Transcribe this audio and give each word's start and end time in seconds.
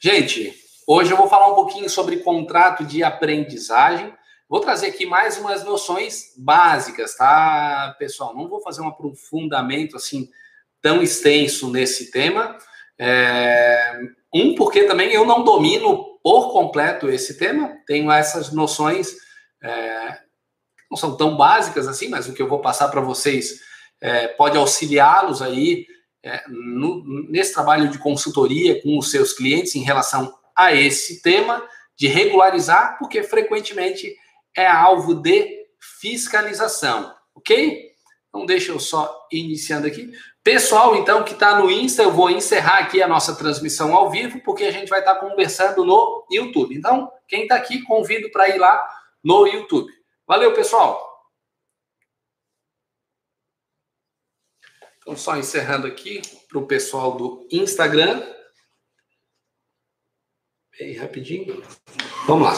Gente, 0.00 0.54
hoje 0.86 1.10
eu 1.10 1.16
vou 1.16 1.28
falar 1.28 1.48
um 1.48 1.56
pouquinho 1.56 1.90
sobre 1.90 2.18
contrato 2.18 2.84
de 2.84 3.02
aprendizagem. 3.02 4.14
Vou 4.48 4.60
trazer 4.60 4.86
aqui 4.86 5.04
mais 5.04 5.36
umas 5.38 5.64
noções 5.64 6.34
básicas, 6.36 7.16
tá, 7.16 7.96
pessoal? 7.98 8.32
Não 8.32 8.48
vou 8.48 8.60
fazer 8.60 8.80
um 8.80 8.86
aprofundamento 8.86 9.96
assim 9.96 10.30
tão 10.80 11.02
extenso 11.02 11.68
nesse 11.68 12.12
tema. 12.12 12.56
É... 12.96 13.98
Um, 14.32 14.54
porque 14.54 14.84
também 14.84 15.10
eu 15.10 15.26
não 15.26 15.42
domino 15.42 16.20
por 16.22 16.52
completo 16.52 17.10
esse 17.10 17.36
tema, 17.36 17.76
tenho 17.84 18.08
essas 18.12 18.52
noções, 18.52 19.16
é... 19.60 20.16
não 20.88 20.96
são 20.96 21.16
tão 21.16 21.36
básicas 21.36 21.88
assim, 21.88 22.06
mas 22.06 22.28
o 22.28 22.32
que 22.32 22.40
eu 22.40 22.48
vou 22.48 22.60
passar 22.60 22.86
para 22.88 23.00
vocês 23.00 23.60
é, 24.00 24.28
pode 24.28 24.56
auxiliá-los 24.56 25.42
aí 25.42 25.86
é, 26.22 26.42
no, 26.48 27.02
nesse 27.28 27.52
trabalho 27.52 27.88
de 27.88 27.98
consultoria 27.98 28.80
com 28.82 28.98
os 28.98 29.10
seus 29.10 29.32
clientes 29.32 29.74
em 29.74 29.82
relação 29.82 30.34
a 30.56 30.74
esse 30.74 31.22
tema 31.22 31.64
de 31.96 32.06
regularizar, 32.06 32.98
porque 32.98 33.22
frequentemente 33.22 34.14
é 34.56 34.66
alvo 34.66 35.14
de 35.14 35.66
fiscalização, 36.00 37.14
ok? 37.34 37.88
Então, 38.28 38.44
deixa 38.44 38.72
eu 38.72 38.78
só 38.78 39.26
iniciando 39.32 39.86
aqui. 39.86 40.10
Pessoal, 40.44 40.96
então, 40.96 41.24
que 41.24 41.32
está 41.32 41.58
no 41.58 41.70
Insta, 41.70 42.02
eu 42.02 42.12
vou 42.12 42.30
encerrar 42.30 42.78
aqui 42.78 43.02
a 43.02 43.08
nossa 43.08 43.34
transmissão 43.34 43.94
ao 43.94 44.10
vivo, 44.10 44.40
porque 44.44 44.64
a 44.64 44.70
gente 44.70 44.88
vai 44.88 45.00
estar 45.00 45.14
tá 45.14 45.20
conversando 45.20 45.84
no 45.84 46.26
YouTube. 46.30 46.74
Então, 46.74 47.10
quem 47.26 47.42
está 47.42 47.56
aqui, 47.56 47.82
convido 47.82 48.30
para 48.30 48.48
ir 48.48 48.58
lá 48.58 48.86
no 49.22 49.46
YouTube. 49.46 49.92
Valeu, 50.26 50.52
pessoal! 50.52 51.07
Então, 55.08 55.16
só 55.16 55.38
encerrando 55.38 55.86
aqui 55.86 56.20
para 56.50 56.58
o 56.58 56.66
pessoal 56.66 57.16
do 57.16 57.48
Instagram. 57.50 58.22
Bem 60.78 60.94
rapidinho. 60.96 61.62
Vamos 62.26 62.46
lá. 62.46 62.54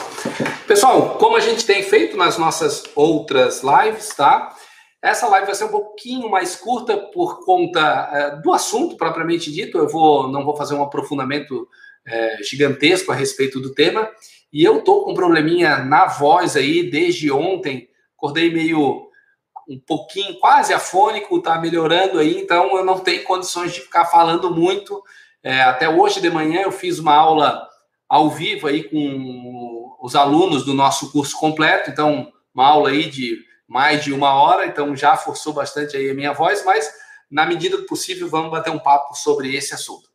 Pessoal, 0.67 1.17
como 1.17 1.37
a 1.37 1.41
gente 1.41 1.65
tem 1.65 1.81
feito 1.85 2.17
nas 2.17 2.39
nossas 2.39 2.83
outras 2.97 3.63
lives, 3.63 4.09
tá? 4.17 4.53
Essa 5.01 5.29
live 5.29 5.47
vai 5.47 5.55
ser 5.55 5.67
um 5.67 5.71
pouquinho 5.71 6.29
mais 6.29 6.57
curta 6.57 6.97
por 6.97 7.45
conta 7.45 8.11
é, 8.13 8.43
do 8.43 8.53
assunto 8.53 8.97
propriamente 8.97 9.53
dito. 9.53 9.79
Eu 9.79 9.89
vou, 9.89 10.27
não 10.29 10.45
vou 10.45 10.57
fazer 10.57 10.75
um 10.75 10.83
aprofundamento 10.83 11.69
é, 12.05 12.43
gigantesco 12.43 13.13
a 13.13 13.15
respeito 13.15 13.61
do 13.61 13.73
tema. 13.73 14.11
E 14.53 14.65
eu 14.65 14.83
tô 14.83 15.05
com 15.05 15.13
um 15.13 15.15
probleminha 15.15 15.85
na 15.85 16.07
voz 16.07 16.57
aí 16.57 16.91
desde 16.91 17.31
ontem. 17.31 17.89
Acordei 18.17 18.53
meio 18.53 19.09
um 19.71 19.79
pouquinho, 19.79 20.37
quase 20.41 20.75
afônico, 20.75 21.39
está 21.39 21.57
melhorando 21.57 22.19
aí, 22.19 22.41
então 22.41 22.77
eu 22.77 22.85
não 22.85 22.99
tenho 22.99 23.23
condições 23.23 23.73
de 23.73 23.81
ficar 23.81 24.05
falando 24.07 24.51
muito. 24.51 25.01
É, 25.45 25.63
até 25.63 25.89
hoje 25.89 26.21
de 26.21 26.29
manhã 26.29 26.63
eu 26.63 26.73
fiz 26.73 26.99
uma 26.99 27.15
aula 27.15 27.69
ao 28.09 28.29
vivo 28.29 28.67
aí 28.67 28.83
com 28.83 29.97
os 30.03 30.17
alunos 30.17 30.65
do 30.65 30.75
nosso 30.75 31.13
curso 31.13 31.39
completo, 31.39 31.89
então 31.89 32.33
uma 32.53 32.67
aula 32.67 32.91
aí 32.91 33.09
de 33.09 33.39
mais 33.69 34.03
de 34.03 34.13
uma 34.13 34.35
hora, 34.35 34.67
então 34.67 34.97
já 34.97 35.17
forçou 35.17 35.53
bastante 35.53 35.97
aí 35.97 36.11
a 36.11 36.15
minha 36.15 36.33
voz, 36.33 36.65
mas 36.65 36.93
na 37.31 37.47
medida 37.47 37.77
do 37.77 37.87
possível 37.87 38.29
vamos 38.29 38.51
bater 38.51 38.71
um 38.71 38.79
papo 38.81 39.15
sobre 39.15 39.55
esse 39.55 39.73
assunto. 39.73 40.11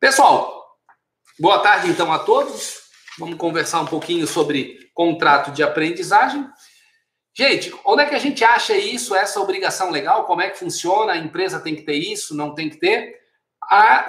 Pessoal, 0.00 0.78
boa 1.38 1.58
tarde 1.58 1.90
então 1.90 2.10
a 2.10 2.18
todos. 2.18 2.80
Vamos 3.18 3.36
conversar 3.36 3.82
um 3.82 3.86
pouquinho 3.86 4.26
sobre 4.26 4.90
contrato 4.94 5.50
de 5.50 5.62
aprendizagem. 5.62 6.48
Gente, 7.36 7.72
onde 7.84 8.02
é 8.02 8.06
que 8.06 8.14
a 8.14 8.18
gente 8.18 8.44
acha 8.44 8.76
isso, 8.76 9.14
essa 9.14 9.40
obrigação 9.40 9.90
legal? 9.90 10.24
Como 10.24 10.42
é 10.42 10.50
que 10.50 10.58
funciona? 10.58 11.12
A 11.12 11.16
empresa 11.16 11.60
tem 11.60 11.76
que 11.76 11.82
ter 11.82 11.94
isso, 11.94 12.34
não 12.34 12.54
tem 12.54 12.68
que 12.68 12.76
ter? 12.76 13.20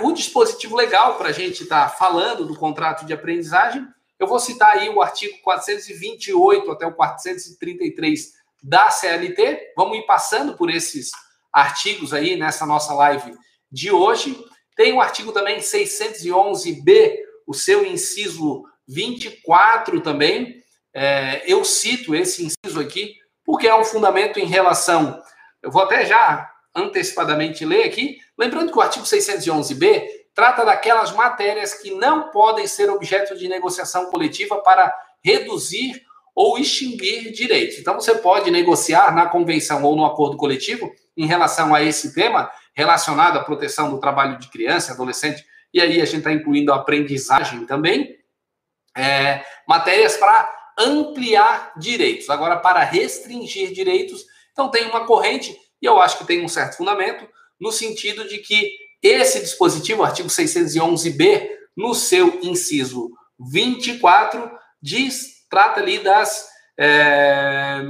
O 0.01 0.11
dispositivo 0.11 0.75
legal 0.75 1.17
para 1.17 1.29
a 1.29 1.31
gente 1.31 1.63
estar 1.63 1.89
tá 1.89 1.95
falando 1.95 2.45
do 2.45 2.57
contrato 2.57 3.05
de 3.05 3.13
aprendizagem, 3.13 3.85
eu 4.19 4.27
vou 4.27 4.39
citar 4.39 4.77
aí 4.77 4.87
o 4.89 5.01
artigo 5.01 5.39
428 5.41 6.71
até 6.71 6.85
o 6.85 6.93
433 6.93 8.33
da 8.61 8.91
CLT. 8.91 9.73
Vamos 9.75 9.97
ir 9.97 10.05
passando 10.05 10.55
por 10.55 10.69
esses 10.69 11.09
artigos 11.51 12.13
aí 12.13 12.35
nessa 12.35 12.65
nossa 12.65 12.93
live 12.93 13.33
de 13.71 13.91
hoje. 13.91 14.37
Tem 14.75 14.93
o 14.93 15.01
artigo 15.01 15.31
também 15.31 15.59
611B, 15.59 17.17
o 17.47 17.53
seu 17.53 17.83
inciso 17.83 18.63
24 18.87 20.01
também, 20.01 20.60
é, 20.93 21.43
eu 21.51 21.63
cito 21.63 22.13
esse 22.15 22.43
inciso 22.45 22.79
aqui 22.79 23.15
porque 23.45 23.67
é 23.67 23.75
um 23.75 23.83
fundamento 23.83 24.39
em 24.39 24.45
relação. 24.45 25.21
Eu 25.61 25.71
vou 25.71 25.83
até 25.83 26.05
já 26.05 26.49
antecipadamente 26.75 27.65
ler 27.65 27.83
aqui, 27.83 28.17
lembrando 28.37 28.71
que 28.71 28.77
o 28.77 28.81
artigo 28.81 29.05
611b 29.05 30.05
trata 30.33 30.63
daquelas 30.63 31.11
matérias 31.11 31.73
que 31.73 31.91
não 31.91 32.29
podem 32.29 32.65
ser 32.65 32.89
objeto 32.89 33.37
de 33.37 33.47
negociação 33.47 34.09
coletiva 34.09 34.57
para 34.61 34.93
reduzir 35.23 36.01
ou 36.33 36.57
extinguir 36.57 37.31
direitos. 37.31 37.77
Então, 37.77 37.95
você 37.95 38.15
pode 38.15 38.49
negociar 38.49 39.13
na 39.13 39.27
convenção 39.27 39.83
ou 39.83 39.95
no 39.95 40.05
acordo 40.05 40.37
coletivo 40.37 40.91
em 41.17 41.25
relação 41.25 41.75
a 41.75 41.83
esse 41.83 42.13
tema 42.13 42.49
relacionado 42.73 43.37
à 43.37 43.43
proteção 43.43 43.89
do 43.91 43.99
trabalho 43.99 44.39
de 44.39 44.47
criança, 44.47 44.93
adolescente, 44.93 45.45
e 45.73 45.81
aí 45.81 46.01
a 46.01 46.05
gente 46.05 46.19
está 46.19 46.31
incluindo 46.31 46.71
a 46.71 46.77
aprendizagem 46.77 47.65
também, 47.65 48.15
é, 48.95 49.43
matérias 49.67 50.15
para 50.15 50.60
ampliar 50.77 51.73
direitos. 51.77 52.29
Agora, 52.29 52.57
para 52.57 52.83
restringir 52.83 53.73
direitos, 53.73 54.25
então 54.51 54.69
tem 54.69 54.85
uma 54.85 55.05
corrente, 55.05 55.57
e 55.81 55.85
eu 55.85 55.99
acho 55.99 56.17
que 56.17 56.25
tem 56.25 56.43
um 56.43 56.47
certo 56.47 56.77
fundamento, 56.77 57.27
no 57.59 57.71
sentido 57.71 58.27
de 58.27 58.39
que 58.39 58.71
esse 59.01 59.39
dispositivo, 59.39 60.03
artigo 60.03 60.29
611b, 60.29 61.49
no 61.75 61.93
seu 61.93 62.39
inciso 62.43 63.11
24, 63.39 64.51
diz, 64.81 65.45
trata 65.49 65.79
ali 65.79 65.99
das 65.99 66.47
é, 66.79 67.81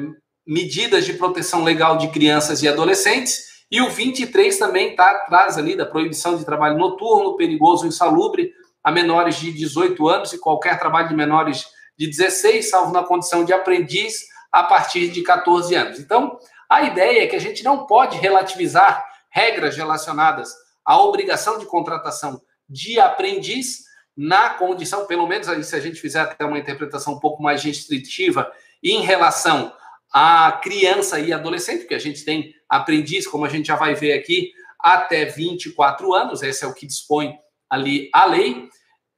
medidas 0.45 1.05
de 1.05 1.13
proteção 1.13 1.63
legal 1.63 1.97
de 1.97 2.09
crianças 2.09 2.61
e 2.61 2.67
adolescentes, 2.67 3.51
e 3.69 3.81
o 3.81 3.89
23 3.89 4.57
também 4.57 4.95
tá, 4.95 5.25
traz 5.29 5.57
ali 5.57 5.75
da 5.75 5.85
proibição 5.85 6.35
de 6.35 6.45
trabalho 6.45 6.77
noturno, 6.77 7.37
perigoso, 7.37 7.87
insalubre, 7.87 8.51
a 8.83 8.91
menores 8.91 9.35
de 9.35 9.51
18 9.51 10.07
anos 10.09 10.33
e 10.33 10.39
qualquer 10.39 10.79
trabalho 10.79 11.07
de 11.07 11.15
menores 11.15 11.65
de 12.01 12.07
16, 12.07 12.67
salvo 12.67 12.91
na 12.91 13.03
condição 13.03 13.45
de 13.45 13.53
aprendiz, 13.53 14.25
a 14.51 14.63
partir 14.63 15.09
de 15.09 15.21
14 15.21 15.75
anos. 15.75 15.99
Então, 15.99 16.39
a 16.67 16.81
ideia 16.81 17.23
é 17.23 17.27
que 17.27 17.35
a 17.35 17.39
gente 17.39 17.63
não 17.63 17.85
pode 17.85 18.17
relativizar 18.17 19.05
regras 19.29 19.77
relacionadas 19.77 20.51
à 20.83 20.99
obrigação 20.99 21.59
de 21.59 21.67
contratação 21.67 22.41
de 22.67 22.99
aprendiz 22.99 23.83
na 24.17 24.49
condição, 24.49 25.05
pelo 25.05 25.27
menos 25.27 25.45
se 25.67 25.75
a 25.75 25.79
gente 25.79 26.01
fizer 26.01 26.21
até 26.21 26.43
uma 26.43 26.57
interpretação 26.57 27.13
um 27.13 27.19
pouco 27.19 27.43
mais 27.43 27.63
restritiva 27.63 28.51
em 28.83 29.01
relação 29.01 29.71
à 30.11 30.59
criança 30.63 31.19
e 31.19 31.31
adolescente, 31.31 31.81
porque 31.81 31.93
a 31.93 31.99
gente 31.99 32.25
tem 32.25 32.51
aprendiz, 32.67 33.27
como 33.27 33.45
a 33.45 33.49
gente 33.49 33.67
já 33.67 33.75
vai 33.75 33.93
ver 33.93 34.13
aqui, 34.13 34.51
até 34.79 35.25
24 35.25 36.13
anos, 36.15 36.41
esse 36.41 36.65
é 36.65 36.67
o 36.67 36.73
que 36.73 36.87
dispõe 36.87 37.37
ali 37.69 38.09
a 38.11 38.25
lei. 38.25 38.67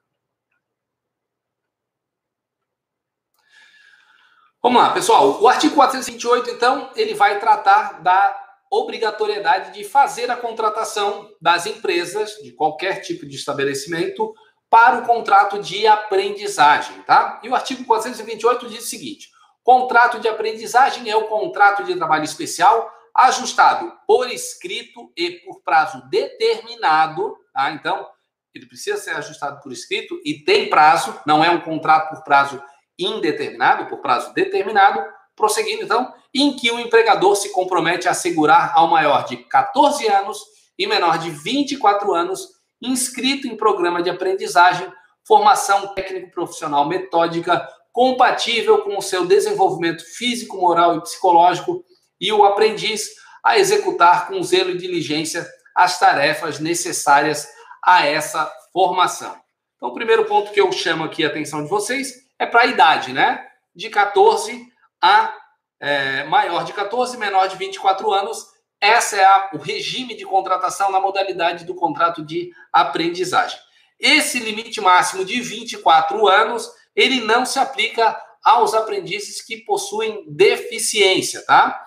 Vamos 4.64 4.80
lá, 4.80 4.92
pessoal. 4.92 5.42
O 5.42 5.48
artigo 5.48 5.74
428, 5.74 6.52
então, 6.52 6.92
ele 6.96 7.16
vai 7.16 7.40
tratar 7.40 8.00
da 8.04 8.40
obrigatoriedade 8.70 9.74
de 9.74 9.84
fazer 9.84 10.30
a 10.30 10.38
contratação 10.38 11.28
das 11.42 11.66
empresas, 11.66 12.36
de 12.44 12.52
qualquer 12.52 13.02
tipo 13.02 13.26
de 13.26 13.36
estabelecimento, 13.36 14.36
para 14.70 15.00
o 15.00 15.06
contrato 15.06 15.60
de 15.60 15.88
aprendizagem, 15.88 17.02
tá? 17.02 17.42
E 17.44 17.50
o 17.50 17.56
artigo 17.56 17.84
428 17.84 18.70
diz 18.70 18.84
o 18.84 18.88
seguinte: 18.88 19.30
contrato 19.64 20.20
de 20.20 20.28
aprendizagem 20.28 21.10
é 21.10 21.16
o 21.16 21.28
contrato 21.28 21.84
de 21.84 21.96
trabalho 21.96 22.24
especial 22.24 22.88
ajustado 23.16 23.92
por 24.06 24.32
escrito 24.32 25.12
e 25.18 25.32
por 25.40 25.64
prazo 25.64 26.08
determinado, 26.08 27.36
tá? 27.52 27.72
Então, 27.72 28.08
ele 28.54 28.68
precisa 28.68 28.98
ser 28.98 29.12
ajustado 29.12 29.60
por 29.60 29.72
escrito 29.72 30.22
e 30.24 30.36
tem 30.44 30.70
prazo, 30.70 31.20
não 31.26 31.44
é 31.44 31.50
um 31.50 31.62
contrato 31.62 32.14
por 32.14 32.24
prazo 32.24 32.62
indeterminado, 33.04 33.88
por 33.88 34.00
prazo 34.00 34.34
determinado, 34.34 35.02
prosseguindo 35.36 35.84
então, 35.84 36.14
em 36.34 36.56
que 36.56 36.72
o 36.72 36.80
empregador 36.80 37.36
se 37.36 37.52
compromete 37.52 38.08
a 38.08 38.12
assegurar 38.12 38.74
ao 38.76 38.88
maior 38.88 39.26
de 39.26 39.38
14 39.38 40.08
anos 40.08 40.40
e 40.78 40.88
menor 40.88 41.18
de 41.18 41.30
24 41.30 42.14
anos 42.14 42.48
inscrito 42.82 43.48
em 43.48 43.56
programa 43.56 44.02
de 44.02 44.10
aprendizagem, 44.10 44.92
formação 45.28 45.94
técnico-profissional 45.94 46.88
metódica 46.88 47.68
compatível 47.92 48.80
com 48.80 48.98
o 48.98 49.02
seu 49.02 49.26
desenvolvimento 49.26 50.04
físico, 50.16 50.58
moral 50.58 50.98
e 50.98 51.02
psicológico 51.02 51.84
e 52.20 52.32
o 52.32 52.44
aprendiz 52.44 53.10
a 53.44 53.58
executar 53.58 54.28
com 54.28 54.42
zelo 54.42 54.72
e 54.72 54.78
diligência 54.78 55.48
as 55.76 56.00
tarefas 56.00 56.60
necessárias 56.60 57.48
a 57.84 58.06
essa 58.06 58.52
formação. 58.72 59.36
Então, 59.76 59.90
o 59.90 59.94
primeiro 59.94 60.26
ponto 60.26 60.52
que 60.52 60.62
eu 60.62 60.72
chamo 60.72 61.04
aqui 61.04 61.26
a 61.26 61.28
atenção 61.28 61.64
de 61.64 61.70
vocês 61.70 62.14
é 62.42 62.46
para 62.48 62.62
a 62.62 62.66
idade, 62.66 63.14
né? 63.14 63.48
De 63.76 63.88
14 63.88 64.68
a 65.00 65.32
é, 65.80 66.24
maior 66.24 66.64
de 66.64 66.74
14, 66.74 67.16
menor 67.16 67.48
de 67.48 67.56
24 67.56 68.12
anos. 68.12 68.48
Essa 68.82 69.18
é 69.18 69.24
a, 69.24 69.52
o 69.54 69.60
regime 69.60 70.16
de 70.16 70.26
contratação 70.26 70.92
na 70.92 71.00
modalidade 71.00 71.66
do 71.66 71.76
contrato 71.76 72.26
de 72.26 72.52
aprendizagem. 72.74 73.60
Esse 74.00 74.40
limite 74.40 74.82
máximo 74.82 75.24
de 75.24 75.40
24 75.40 76.28
anos, 76.28 76.68
ele 76.96 77.22
não 77.22 77.46
se 77.46 77.60
aplica 77.60 78.20
aos 78.44 78.74
aprendizes 78.74 79.40
que 79.40 79.58
possuem 79.58 80.26
deficiência, 80.28 81.46
tá? 81.46 81.80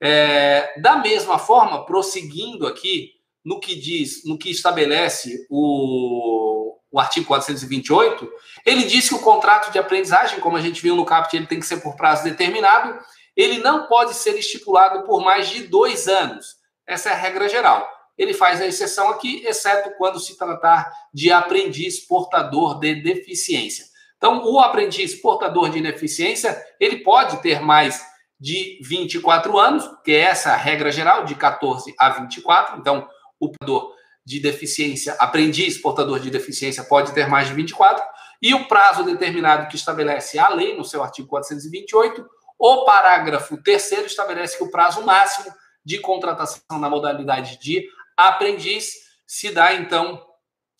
É, 0.00 0.74
da 0.80 0.96
mesma 0.96 1.38
forma, 1.38 1.86
prosseguindo 1.86 2.66
aqui 2.66 3.12
no 3.44 3.60
que 3.60 3.76
diz, 3.76 4.24
no 4.24 4.36
que 4.36 4.50
estabelece 4.50 5.46
o, 5.48 6.49
o 6.90 6.98
artigo 6.98 7.26
428, 7.26 8.30
ele 8.66 8.84
diz 8.84 9.08
que 9.08 9.14
o 9.14 9.20
contrato 9.20 9.70
de 9.70 9.78
aprendizagem, 9.78 10.40
como 10.40 10.56
a 10.56 10.60
gente 10.60 10.82
viu 10.82 10.96
no 10.96 11.04
CAPT, 11.04 11.36
ele 11.36 11.46
tem 11.46 11.60
que 11.60 11.66
ser 11.66 11.78
por 11.78 11.96
prazo 11.96 12.24
determinado, 12.24 12.98
ele 13.36 13.58
não 13.58 13.86
pode 13.86 14.14
ser 14.14 14.36
estipulado 14.38 15.04
por 15.04 15.22
mais 15.22 15.48
de 15.48 15.62
dois 15.64 16.08
anos. 16.08 16.56
Essa 16.86 17.10
é 17.10 17.12
a 17.12 17.16
regra 17.16 17.48
geral. 17.48 17.88
Ele 18.18 18.34
faz 18.34 18.60
a 18.60 18.66
exceção 18.66 19.08
aqui, 19.08 19.44
exceto 19.46 19.92
quando 19.96 20.18
se 20.18 20.36
tratar 20.36 20.92
de 21.14 21.32
aprendiz 21.32 22.00
portador 22.00 22.78
de 22.78 22.96
deficiência. 22.96 23.86
Então, 24.16 24.44
o 24.44 24.60
aprendiz 24.60 25.14
portador 25.14 25.70
de 25.70 25.80
deficiência, 25.80 26.62
ele 26.78 26.98
pode 26.98 27.40
ter 27.40 27.60
mais 27.60 28.04
de 28.38 28.78
24 28.82 29.58
anos, 29.58 29.88
que 30.04 30.12
é 30.12 30.20
essa 30.20 30.54
regra 30.56 30.90
geral, 30.92 31.24
de 31.24 31.34
14 31.34 31.94
a 31.98 32.10
24. 32.10 32.78
Então, 32.78 33.08
o 33.38 33.48
portador 33.48 33.94
de 34.24 34.40
deficiência, 34.40 35.14
aprendiz 35.14 35.78
portador 35.78 36.20
de 36.20 36.30
deficiência 36.30 36.84
pode 36.84 37.12
ter 37.12 37.28
mais 37.28 37.48
de 37.48 37.54
24, 37.54 38.02
e 38.42 38.54
o 38.54 38.66
prazo 38.68 39.04
determinado 39.04 39.68
que 39.68 39.76
estabelece 39.76 40.38
a 40.38 40.48
lei, 40.48 40.76
no 40.76 40.84
seu 40.84 41.02
artigo 41.02 41.28
428, 41.28 42.26
o 42.58 42.84
parágrafo 42.84 43.56
terceiro 43.62 44.06
estabelece 44.06 44.56
que 44.56 44.64
o 44.64 44.70
prazo 44.70 45.02
máximo 45.04 45.52
de 45.84 45.98
contratação 45.98 46.78
na 46.78 46.88
modalidade 46.90 47.58
de 47.58 47.86
aprendiz 48.16 48.94
se 49.26 49.50
dá, 49.50 49.74
então, 49.74 50.22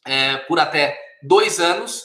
é, 0.06 0.37
por 0.38 0.58
até 0.58 0.98
dois 1.22 1.60
anos, 1.60 2.04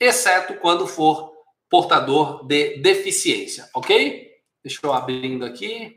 exceto 0.00 0.54
quando 0.54 0.86
for 0.86 1.32
portador 1.70 2.46
de 2.46 2.78
deficiência, 2.78 3.68
ok? 3.74 4.30
Deixa 4.62 4.80
eu 4.82 4.92
abrindo 4.92 5.44
aqui. 5.44 5.96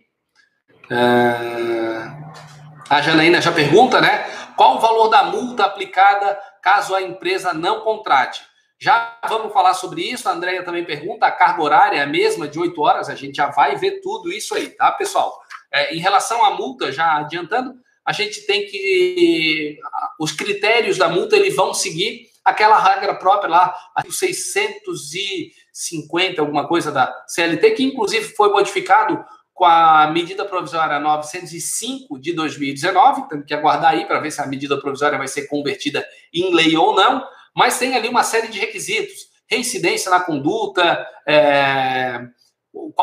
É... 0.89 2.64
A 2.87 3.01
Janaína 3.01 3.41
já 3.41 3.51
pergunta, 3.51 3.99
né? 3.99 4.29
Qual 4.55 4.77
o 4.77 4.79
valor 4.79 5.09
da 5.09 5.23
multa 5.23 5.65
aplicada 5.65 6.39
caso 6.61 6.93
a 6.93 7.01
empresa 7.01 7.51
não 7.51 7.81
contrate? 7.81 8.43
Já 8.79 9.17
vamos 9.27 9.51
falar 9.51 9.73
sobre 9.73 10.03
isso. 10.03 10.29
A 10.29 10.33
Andrea 10.33 10.63
também 10.63 10.85
pergunta: 10.85 11.25
a 11.25 11.31
carga 11.31 11.63
horária 11.63 11.97
é 11.97 12.03
a 12.03 12.07
mesma 12.07 12.47
de 12.47 12.59
8 12.59 12.79
horas? 12.79 13.09
A 13.09 13.15
gente 13.15 13.37
já 13.37 13.47
vai 13.47 13.75
ver 13.75 14.01
tudo 14.01 14.31
isso 14.31 14.53
aí, 14.53 14.69
tá, 14.69 14.91
pessoal? 14.91 15.35
É, 15.71 15.95
em 15.95 15.99
relação 15.99 16.45
à 16.45 16.51
multa, 16.51 16.91
já 16.91 17.17
adiantando, 17.17 17.73
a 18.05 18.13
gente 18.13 18.45
tem 18.45 18.67
que. 18.67 19.79
Os 20.19 20.31
critérios 20.31 20.95
da 20.97 21.09
multa 21.09 21.35
eles 21.35 21.55
vão 21.55 21.73
seguir 21.73 22.27
aquela 22.43 22.77
regra 22.77 23.15
própria 23.15 23.49
lá, 23.49 23.75
artigo 23.95 24.13
650, 24.13 26.39
alguma 26.39 26.67
coisa 26.67 26.91
da 26.91 27.11
CLT, 27.27 27.71
que 27.71 27.83
inclusive 27.83 28.35
foi 28.35 28.51
modificado 28.51 29.25
com 29.55 29.63
a 29.63 30.07
medida 30.07 30.43
provisória 30.43 30.99
905 30.99 32.19
de 32.19 32.33
2019, 32.33 33.29
temos 33.29 33.45
que 33.45 33.53
aguardar 33.53 33.93
aí 33.93 34.05
para 34.05 34.19
ver 34.19 34.29
se 34.29 34.41
a 34.41 34.45
medida 34.45 34.77
provisória 34.77 35.17
vai 35.17 35.29
ser 35.29 35.47
convertida 35.47 36.05
em 36.33 36.53
lei 36.53 36.75
ou 36.75 36.93
não, 36.93 37.25
mas 37.55 37.79
tem 37.79 37.95
ali 37.95 38.09
uma 38.09 38.21
série 38.21 38.49
de 38.49 38.59
requisitos, 38.59 39.29
reincidência 39.49 40.11
na 40.11 40.19
conduta, 40.19 41.07
é, 41.25 42.19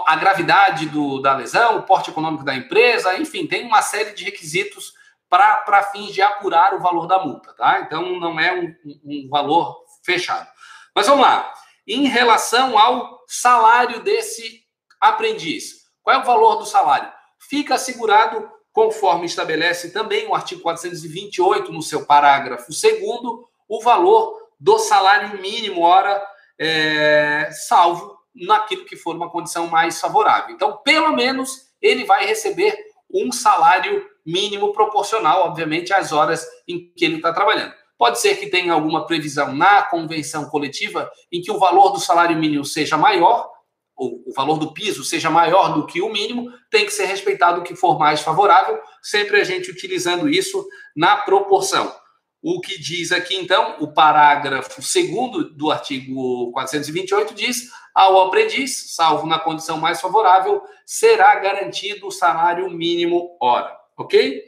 a 0.07 0.17
gravidade 0.17 0.91
do, 0.91 1.23
da 1.23 1.35
lesão, 1.35 1.79
o 1.79 1.85
porte 1.85 2.11
econômico 2.11 2.45
da 2.45 2.55
empresa, 2.55 3.17
enfim, 3.19 3.47
tem 3.47 3.65
uma 3.67 3.81
série 3.81 4.13
de 4.13 4.23
requisitos 4.23 4.93
para 5.31 5.83
fins 5.85 6.13
de 6.13 6.21
apurar 6.21 6.75
o 6.75 6.81
valor 6.81 7.07
da 7.07 7.19
multa, 7.19 7.55
tá? 7.55 7.81
Então 7.81 8.21
não 8.21 8.39
é 8.39 8.53
um, 8.53 8.75
um 9.03 9.29
valor 9.31 9.87
fechado. 10.05 10.47
Mas 10.95 11.07
vamos 11.07 11.23
lá. 11.23 11.51
Em 11.89 12.07
relação 12.07 12.79
ao 12.79 13.25
salário 13.27 14.03
desse 14.03 14.61
aprendiz, 15.01 15.82
qual 16.03 16.17
é 16.17 16.19
o 16.21 16.25
valor 16.25 16.57
do 16.57 16.67
salário? 16.67 17.11
Fica 17.39 17.75
assegurado, 17.75 18.49
conforme 18.73 19.27
estabelece 19.27 19.93
também 19.93 20.27
o 20.27 20.35
artigo 20.35 20.63
428, 20.63 21.73
no 21.73 21.83
seu 21.83 22.07
parágrafo 22.07 22.73
segundo, 22.73 23.49
o 23.69 23.81
valor 23.81 24.37
do 24.59 24.79
salário 24.79 25.41
mínimo 25.41 25.83
hora, 25.83 26.23
é, 26.59 27.49
salvo 27.67 28.19
naquilo 28.35 28.85
que 28.85 28.97
for 28.97 29.15
uma 29.17 29.31
condição 29.31 29.67
mais 29.67 30.01
favorável. 30.01 30.55
Então, 30.55 30.79
pelo 30.79 31.13
menos, 31.13 31.73
ele 31.81 32.05
vai 32.05 32.25
receber 32.27 32.77
um 33.13 33.31
salário 33.31 34.07
mínimo 34.25 34.73
proporcional, 34.73 35.47
obviamente, 35.47 35.93
às 35.93 36.13
horas 36.13 36.47
em 36.67 36.93
que 36.97 37.05
ele 37.05 37.17
está 37.17 37.33
trabalhando. 37.33 37.75
Pode 37.99 38.21
ser 38.21 38.37
que 38.37 38.49
tenha 38.49 38.73
alguma 38.73 39.07
previsão 39.07 39.53
na 39.53 39.83
convenção 39.83 40.49
coletiva 40.49 41.11
em 41.31 41.41
que 41.41 41.51
o 41.51 41.59
valor 41.59 41.91
do 41.91 42.01
salário 42.01 42.37
mínimo 42.37 42.65
seja 42.65 42.97
maior, 42.97 43.51
o, 43.97 44.31
o 44.31 44.35
valor 44.35 44.59
do 44.59 44.73
piso 44.73 45.05
seja 45.05 45.31
maior 45.31 45.75
do 45.75 45.87
que 45.87 46.01
o 46.01 46.13
mínimo, 46.13 46.53
tem 46.71 46.85
que 46.85 46.93
ser 46.93 47.05
respeitado 47.05 47.61
o 47.61 47.65
que 47.65 47.77
for 47.77 47.99
mais 47.99 48.21
favorável, 48.21 48.79
sempre 49.03 49.41
a 49.41 49.45
gente 49.45 49.71
utilizando 49.71 50.29
isso 50.29 50.67
na 50.97 51.17
proporção. 51.17 51.95
O 52.43 52.61
que 52.61 52.79
diz 52.81 53.13
aqui, 53.13 53.37
então, 53.37 53.77
o 53.79 53.93
parágrafo 53.93 54.83
segundo 54.83 55.45
do 55.55 55.71
artigo 55.71 56.51
428 56.53 57.35
diz: 57.35 57.71
ao 57.95 58.27
aprendiz, 58.27 58.95
salvo 58.95 59.27
na 59.27 59.39
condição 59.39 59.77
mais 59.77 60.01
favorável, 60.01 60.63
será 60.85 61.37
garantido 61.37 62.09
o 62.09 62.11
salário 62.11 62.69
mínimo 62.71 63.37
hora. 63.41 63.77
Ok? 63.97 64.43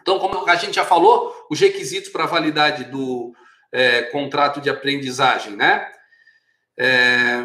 Então, 0.00 0.18
como 0.18 0.48
a 0.48 0.54
gente 0.54 0.76
já 0.76 0.84
falou, 0.84 1.34
os 1.50 1.60
requisitos 1.60 2.08
para 2.10 2.26
validade 2.26 2.84
do 2.84 3.34
é, 3.72 4.02
contrato 4.04 4.60
de 4.60 4.70
aprendizagem, 4.70 5.56
né? 5.56 5.90
É, 6.78 7.44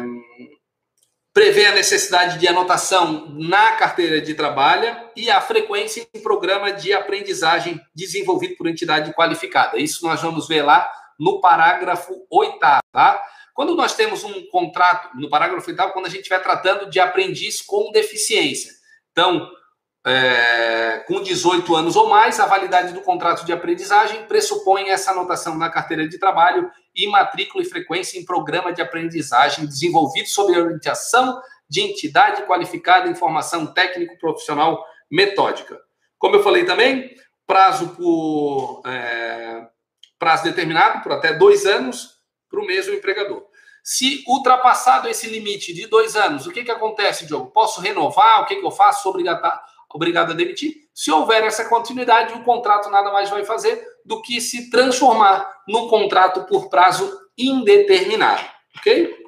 prevê 1.32 1.66
a 1.66 1.74
necessidade 1.74 2.38
de 2.38 2.46
anotação 2.46 3.26
na 3.38 3.72
carteira 3.72 4.20
de 4.20 4.34
trabalho 4.34 4.94
e 5.16 5.30
a 5.30 5.40
frequência 5.40 6.06
em 6.14 6.20
programa 6.20 6.72
de 6.72 6.92
aprendizagem 6.92 7.80
desenvolvido 7.94 8.56
por 8.56 8.66
entidade 8.66 9.12
qualificada. 9.14 9.78
Isso 9.78 10.06
nós 10.06 10.20
vamos 10.20 10.46
ver 10.46 10.62
lá 10.62 10.90
no 11.18 11.40
parágrafo 11.40 12.12
oitavo, 12.30 12.82
tá? 12.92 13.22
Quando 13.54 13.74
nós 13.74 13.94
temos 13.94 14.24
um 14.24 14.46
contrato, 14.46 15.10
no 15.16 15.28
parágrafo 15.28 15.68
oitavo, 15.70 15.92
quando 15.92 16.06
a 16.06 16.08
gente 16.08 16.20
estiver 16.20 16.42
tratando 16.42 16.90
de 16.90 16.98
aprendiz 17.00 17.60
com 17.60 17.90
deficiência. 17.92 18.72
Então, 19.10 19.48
é, 20.04 21.04
com 21.06 21.22
18 21.22 21.76
anos 21.76 21.94
ou 21.94 22.08
mais, 22.08 22.40
a 22.40 22.46
validade 22.46 22.92
do 22.92 23.02
contrato 23.02 23.44
de 23.44 23.52
aprendizagem 23.52 24.24
pressupõe 24.24 24.88
essa 24.88 25.12
anotação 25.12 25.56
na 25.56 25.70
carteira 25.70 26.08
de 26.08 26.18
trabalho 26.18 26.70
e 26.94 27.06
matrícula 27.06 27.62
e 27.62 27.68
frequência 27.68 28.18
em 28.18 28.24
programa 28.24 28.72
de 28.72 28.82
aprendizagem 28.82 29.66
desenvolvido 29.66 30.28
sob 30.28 30.58
orientação 30.58 31.40
de 31.68 31.80
entidade 31.80 32.42
qualificada 32.42 33.08
em 33.08 33.14
formação 33.14 33.66
técnico-profissional 33.66 34.84
metódica. 35.10 35.80
Como 36.18 36.36
eu 36.36 36.42
falei 36.42 36.64
também, 36.64 37.14
prazo 37.46 37.90
por 37.90 38.82
é, 38.86 39.66
prazo 40.18 40.44
determinado 40.44 41.02
por 41.02 41.12
até 41.12 41.32
dois 41.32 41.64
anos 41.64 42.18
para 42.50 42.60
o 42.60 42.66
mesmo 42.66 42.94
empregador. 42.94 43.44
Se 43.82 44.22
ultrapassado 44.28 45.08
esse 45.08 45.28
limite 45.28 45.72
de 45.72 45.86
dois 45.86 46.14
anos, 46.14 46.46
o 46.46 46.52
que, 46.52 46.62
que 46.62 46.70
acontece, 46.70 47.26
Diogo? 47.26 47.50
Posso 47.50 47.80
renovar? 47.80 48.42
O 48.42 48.46
que, 48.46 48.56
que 48.56 48.64
eu 48.64 48.70
faço? 48.70 49.02
Sou 49.02 49.10
obrigado, 49.10 49.42
obrigado 49.96 50.32
a 50.32 50.34
demitir? 50.34 50.74
Se 50.94 51.10
houver 51.10 51.44
essa 51.44 51.68
continuidade, 51.68 52.34
o 52.34 52.44
contrato 52.44 52.90
nada 52.90 53.12
mais 53.12 53.30
vai 53.30 53.44
fazer 53.44 53.82
do 54.04 54.20
que 54.20 54.40
se 54.40 54.70
transformar 54.70 55.62
num 55.66 55.88
contrato 55.88 56.44
por 56.44 56.68
prazo 56.68 57.20
indeterminado, 57.36 58.44
ok? 58.78 59.22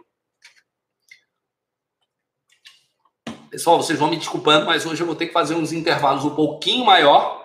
Pessoal, 3.50 3.80
vocês 3.80 3.98
vão 3.98 4.10
me 4.10 4.16
desculpando, 4.16 4.66
mas 4.66 4.84
hoje 4.84 5.00
eu 5.00 5.06
vou 5.06 5.14
ter 5.14 5.28
que 5.28 5.32
fazer 5.32 5.54
uns 5.54 5.72
intervalos 5.72 6.24
um 6.24 6.34
pouquinho 6.34 6.84
maior 6.84 7.40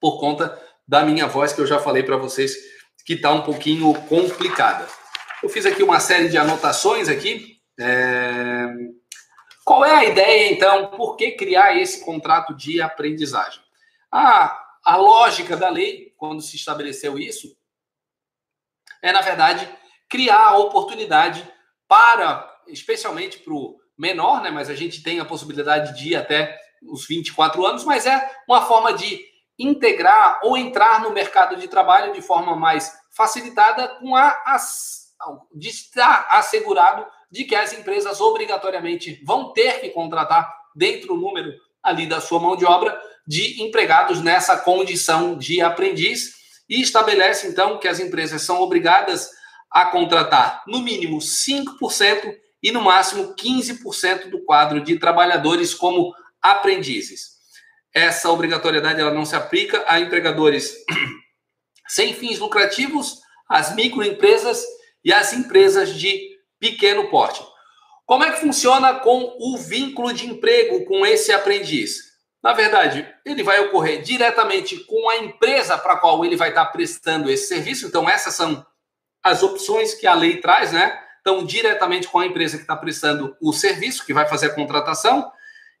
por 0.00 0.18
conta 0.18 0.58
da 0.88 1.04
minha 1.04 1.26
voz 1.26 1.52
que 1.52 1.60
eu 1.60 1.66
já 1.66 1.78
falei 1.78 2.02
para 2.02 2.16
vocês 2.16 2.56
que 3.04 3.14
está 3.14 3.30
um 3.30 3.42
pouquinho 3.42 3.92
complicada. 4.08 4.86
Eu 5.42 5.48
fiz 5.48 5.66
aqui 5.66 5.82
uma 5.82 6.00
série 6.00 6.28
de 6.28 6.38
anotações 6.38 7.08
aqui. 7.08 7.56
É... 7.78 8.66
Qual 9.70 9.84
é 9.84 9.92
a 9.92 10.04
ideia, 10.04 10.50
então? 10.50 10.88
Por 10.88 11.14
que 11.14 11.30
criar 11.30 11.76
esse 11.76 12.04
contrato 12.04 12.52
de 12.52 12.82
aprendizagem? 12.82 13.62
A, 14.10 14.60
a 14.84 14.96
lógica 14.96 15.56
da 15.56 15.68
lei, 15.68 16.12
quando 16.16 16.42
se 16.42 16.56
estabeleceu 16.56 17.16
isso, 17.16 17.56
é, 19.00 19.12
na 19.12 19.20
verdade, 19.20 19.72
criar 20.08 20.48
a 20.48 20.58
oportunidade 20.58 21.48
para, 21.86 22.52
especialmente 22.66 23.38
para 23.38 23.54
o 23.54 23.78
menor, 23.96 24.42
né? 24.42 24.50
Mas 24.50 24.68
a 24.68 24.74
gente 24.74 25.04
tem 25.04 25.20
a 25.20 25.24
possibilidade 25.24 25.96
de 25.96 26.08
ir 26.08 26.16
até 26.16 26.60
os 26.82 27.06
24 27.06 27.64
anos, 27.64 27.84
mas 27.84 28.06
é 28.06 28.28
uma 28.48 28.62
forma 28.62 28.92
de 28.92 29.24
integrar 29.56 30.40
ou 30.42 30.56
entrar 30.56 31.00
no 31.00 31.12
mercado 31.12 31.54
de 31.54 31.68
trabalho 31.68 32.12
de 32.12 32.20
forma 32.20 32.56
mais 32.56 32.92
facilitada 33.12 33.86
com 34.00 34.16
a, 34.16 34.30
a 34.30 34.58
de 35.54 35.68
estar 35.68 36.26
assegurado 36.28 37.06
de 37.30 37.44
que 37.44 37.54
as 37.54 37.72
empresas 37.72 38.20
obrigatoriamente 38.20 39.22
vão 39.24 39.52
ter 39.52 39.80
que 39.80 39.90
contratar 39.90 40.52
dentro 40.74 41.08
do 41.08 41.16
número 41.16 41.52
ali 41.82 42.06
da 42.06 42.20
sua 42.20 42.40
mão 42.40 42.56
de 42.56 42.64
obra 42.64 42.98
de 43.26 43.62
empregados 43.62 44.20
nessa 44.20 44.56
condição 44.56 45.36
de 45.38 45.60
aprendiz 45.60 46.34
e 46.68 46.80
estabelece 46.80 47.48
então 47.48 47.78
que 47.78 47.88
as 47.88 48.00
empresas 48.00 48.42
são 48.42 48.60
obrigadas 48.60 49.30
a 49.70 49.86
contratar 49.86 50.62
no 50.66 50.80
mínimo 50.80 51.18
5% 51.18 52.34
e 52.62 52.72
no 52.72 52.80
máximo 52.80 53.34
15% 53.34 54.30
do 54.30 54.44
quadro 54.44 54.82
de 54.82 54.98
trabalhadores 54.98 55.72
como 55.72 56.12
aprendizes. 56.42 57.38
Essa 57.92 58.30
obrigatoriedade 58.30 59.00
ela 59.00 59.14
não 59.14 59.24
se 59.24 59.34
aplica 59.34 59.84
a 59.86 59.98
empregadores 59.98 60.74
sem 61.88 62.14
fins 62.14 62.38
lucrativos, 62.38 63.20
às 63.48 63.74
microempresas 63.74 64.62
e 65.04 65.12
às 65.12 65.32
empresas 65.32 65.94
de 65.94 66.29
pequeno 66.60 67.08
porte. 67.08 67.42
Como 68.06 68.24
é 68.24 68.30
que 68.30 68.40
funciona 68.40 68.94
com 68.94 69.36
o 69.38 69.56
vínculo 69.56 70.12
de 70.12 70.26
emprego 70.26 70.84
com 70.84 71.06
esse 71.06 71.32
aprendiz? 71.32 72.10
Na 72.42 72.52
verdade, 72.52 73.06
ele 73.24 73.42
vai 73.42 73.60
ocorrer 73.60 74.02
diretamente 74.02 74.78
com 74.84 75.10
a 75.10 75.16
empresa 75.18 75.76
para 75.76 75.96
qual 75.96 76.24
ele 76.24 76.36
vai 76.36 76.50
estar 76.50 76.66
prestando 76.66 77.30
esse 77.30 77.48
serviço. 77.48 77.86
Então, 77.86 78.08
essas 78.08 78.34
são 78.34 78.64
as 79.22 79.42
opções 79.42 79.94
que 79.94 80.06
a 80.06 80.14
lei 80.14 80.38
traz, 80.40 80.72
né? 80.72 80.98
Então, 81.20 81.44
diretamente 81.44 82.08
com 82.08 82.18
a 82.18 82.26
empresa 82.26 82.56
que 82.56 82.62
está 82.62 82.74
prestando 82.74 83.36
o 83.40 83.52
serviço, 83.52 84.06
que 84.06 84.14
vai 84.14 84.26
fazer 84.26 84.46
a 84.46 84.54
contratação, 84.54 85.30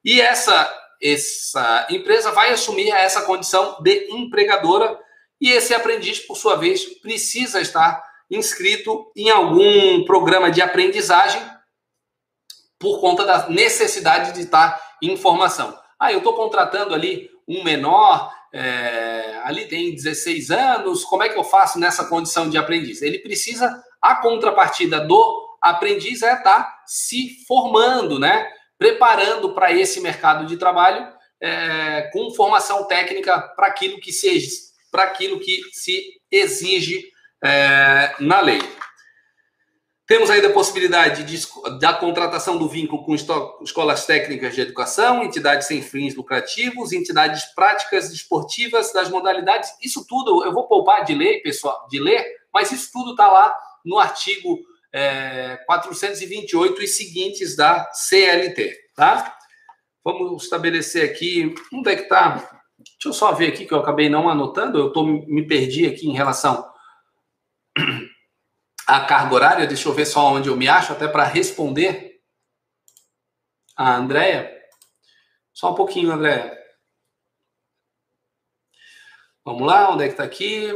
e 0.04 0.20
essa, 0.20 0.70
essa 1.02 1.86
empresa 1.90 2.30
vai 2.30 2.50
assumir 2.50 2.90
essa 2.90 3.22
condição 3.22 3.82
de 3.82 4.08
empregadora, 4.12 4.98
e 5.40 5.50
esse 5.50 5.72
aprendiz, 5.72 6.20
por 6.20 6.36
sua 6.36 6.56
vez, 6.56 6.84
precisa 7.00 7.60
estar 7.60 8.04
inscrito 8.30 9.10
em 9.16 9.28
algum 9.30 10.04
programa 10.04 10.50
de 10.50 10.62
aprendizagem 10.62 11.42
por 12.78 13.00
conta 13.00 13.26
da 13.26 13.48
necessidade 13.48 14.32
de 14.32 14.40
estar 14.40 14.80
em 15.02 15.16
formação. 15.16 15.76
Ah, 15.98 16.12
eu 16.12 16.18
estou 16.18 16.34
contratando 16.34 16.94
ali 16.94 17.28
um 17.46 17.62
menor, 17.62 18.32
é, 18.52 19.40
ali 19.44 19.66
tem 19.66 19.94
16 19.94 20.50
anos, 20.50 21.04
como 21.04 21.22
é 21.22 21.28
que 21.28 21.38
eu 21.38 21.44
faço 21.44 21.78
nessa 21.78 22.06
condição 22.06 22.48
de 22.48 22.56
aprendiz? 22.56 23.02
Ele 23.02 23.18
precisa, 23.18 23.82
a 24.00 24.16
contrapartida 24.16 25.00
do 25.00 25.58
aprendiz 25.60 26.22
é 26.22 26.32
estar 26.32 26.62
tá 26.62 26.82
se 26.86 27.44
formando, 27.46 28.18
né? 28.18 28.50
Preparando 28.78 29.52
para 29.52 29.72
esse 29.72 30.00
mercado 30.00 30.46
de 30.46 30.56
trabalho 30.56 31.06
é, 31.40 32.10
com 32.12 32.32
formação 32.32 32.86
técnica 32.86 33.38
para 33.56 33.66
aquilo 33.66 34.00
que 34.00 34.12
se 34.12 34.70
para 34.90 35.04
aquilo 35.04 35.38
que 35.38 35.62
se 35.72 36.02
exige 36.30 37.10
é, 37.42 38.14
na 38.20 38.40
lei. 38.40 38.60
Temos 40.10 40.28
ainda 40.28 40.48
a 40.48 40.52
possibilidade 40.52 41.22
de, 41.22 41.40
da 41.78 41.92
contratação 41.92 42.58
do 42.58 42.68
vínculo 42.68 43.04
com 43.04 43.14
escolas 43.62 44.06
técnicas 44.06 44.56
de 44.56 44.60
educação, 44.60 45.22
entidades 45.22 45.68
sem 45.68 45.80
fins 45.82 46.16
lucrativos, 46.16 46.92
entidades 46.92 47.44
práticas 47.54 48.10
esportivas 48.10 48.92
das 48.92 49.08
modalidades. 49.08 49.70
Isso 49.80 50.04
tudo 50.08 50.44
eu 50.44 50.52
vou 50.52 50.66
poupar 50.66 51.04
de 51.04 51.14
ler, 51.14 51.40
pessoal, 51.42 51.86
de 51.88 52.00
ler, 52.00 52.26
mas 52.52 52.72
isso 52.72 52.90
tudo 52.92 53.12
está 53.12 53.30
lá 53.30 53.54
no 53.84 54.00
artigo 54.00 54.58
é, 54.92 55.58
428 55.64 56.82
e 56.82 56.88
seguintes 56.88 57.54
da 57.54 57.88
CLT, 57.92 58.76
tá? 58.96 59.38
Vamos 60.02 60.42
estabelecer 60.42 61.08
aqui. 61.08 61.54
Onde 61.72 61.88
é 61.88 61.94
que 61.94 62.02
está? 62.02 62.30
Deixa 62.76 63.08
eu 63.08 63.12
só 63.12 63.30
ver 63.30 63.48
aqui 63.48 63.64
que 63.64 63.72
eu 63.72 63.78
acabei 63.78 64.08
não 64.08 64.28
anotando. 64.28 64.76
Eu 64.76 64.92
tô, 64.92 65.04
me 65.04 65.46
perdi 65.46 65.86
aqui 65.86 66.08
em 66.08 66.14
relação 66.14 66.68
a 68.96 69.04
carga 69.04 69.34
horária. 69.34 69.66
Deixa 69.66 69.88
eu 69.88 69.94
ver 69.94 70.06
só 70.06 70.32
onde 70.32 70.48
eu 70.48 70.56
me 70.56 70.68
acho, 70.68 70.92
até 70.92 71.06
para 71.06 71.24
responder 71.24 72.20
a 73.76 73.96
Andréia. 73.96 74.50
Só 75.52 75.72
um 75.72 75.74
pouquinho, 75.74 76.12
Andréia. 76.12 76.58
Vamos 79.44 79.66
lá, 79.66 79.90
onde 79.90 80.04
é 80.04 80.06
que 80.06 80.12
está 80.12 80.24
aqui? 80.24 80.68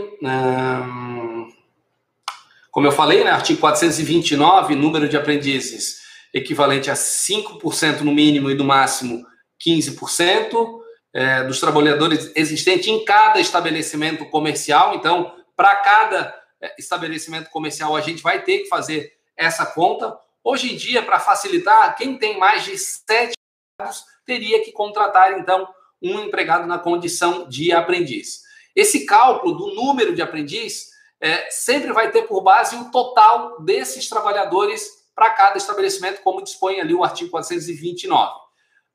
como 2.70 2.88
eu 2.88 2.92
falei, 2.92 3.22
né, 3.22 3.30
artigo 3.30 3.60
429, 3.60 4.74
número 4.74 5.08
de 5.08 5.16
aprendizes 5.16 6.02
equivalente 6.32 6.90
a 6.90 6.94
5% 6.94 8.00
no 8.00 8.12
mínimo 8.12 8.50
e 8.50 8.54
no 8.54 8.64
máximo 8.64 9.24
15% 9.64 10.80
é, 11.14 11.44
dos 11.44 11.60
trabalhadores 11.60 12.32
existentes 12.34 12.88
em 12.88 13.04
cada 13.04 13.38
estabelecimento 13.38 14.28
comercial. 14.28 14.96
Então, 14.96 15.32
para 15.56 15.76
cada 15.76 16.34
estabelecimento 16.78 17.50
comercial, 17.50 17.96
a 17.96 18.00
gente 18.00 18.22
vai 18.22 18.42
ter 18.42 18.60
que 18.60 18.68
fazer 18.68 19.12
essa 19.36 19.66
conta. 19.66 20.18
Hoje 20.42 20.72
em 20.72 20.76
dia, 20.76 21.02
para 21.02 21.18
facilitar, 21.18 21.96
quem 21.96 22.18
tem 22.18 22.38
mais 22.38 22.64
de 22.64 22.76
sete 22.78 23.34
empregados 23.74 24.04
teria 24.26 24.62
que 24.64 24.72
contratar, 24.72 25.38
então, 25.38 25.68
um 26.02 26.20
empregado 26.20 26.66
na 26.66 26.78
condição 26.78 27.48
de 27.48 27.72
aprendiz. 27.72 28.42
Esse 28.74 29.06
cálculo 29.06 29.54
do 29.56 29.74
número 29.74 30.14
de 30.14 30.22
aprendiz 30.22 30.90
é, 31.20 31.48
sempre 31.50 31.92
vai 31.92 32.10
ter 32.10 32.22
por 32.22 32.42
base 32.42 32.76
o 32.76 32.90
total 32.90 33.60
desses 33.62 34.08
trabalhadores 34.08 35.04
para 35.14 35.30
cada 35.30 35.56
estabelecimento, 35.56 36.20
como 36.22 36.42
dispõe 36.42 36.80
ali 36.80 36.94
o 36.94 37.04
artigo 37.04 37.30
429. 37.30 38.32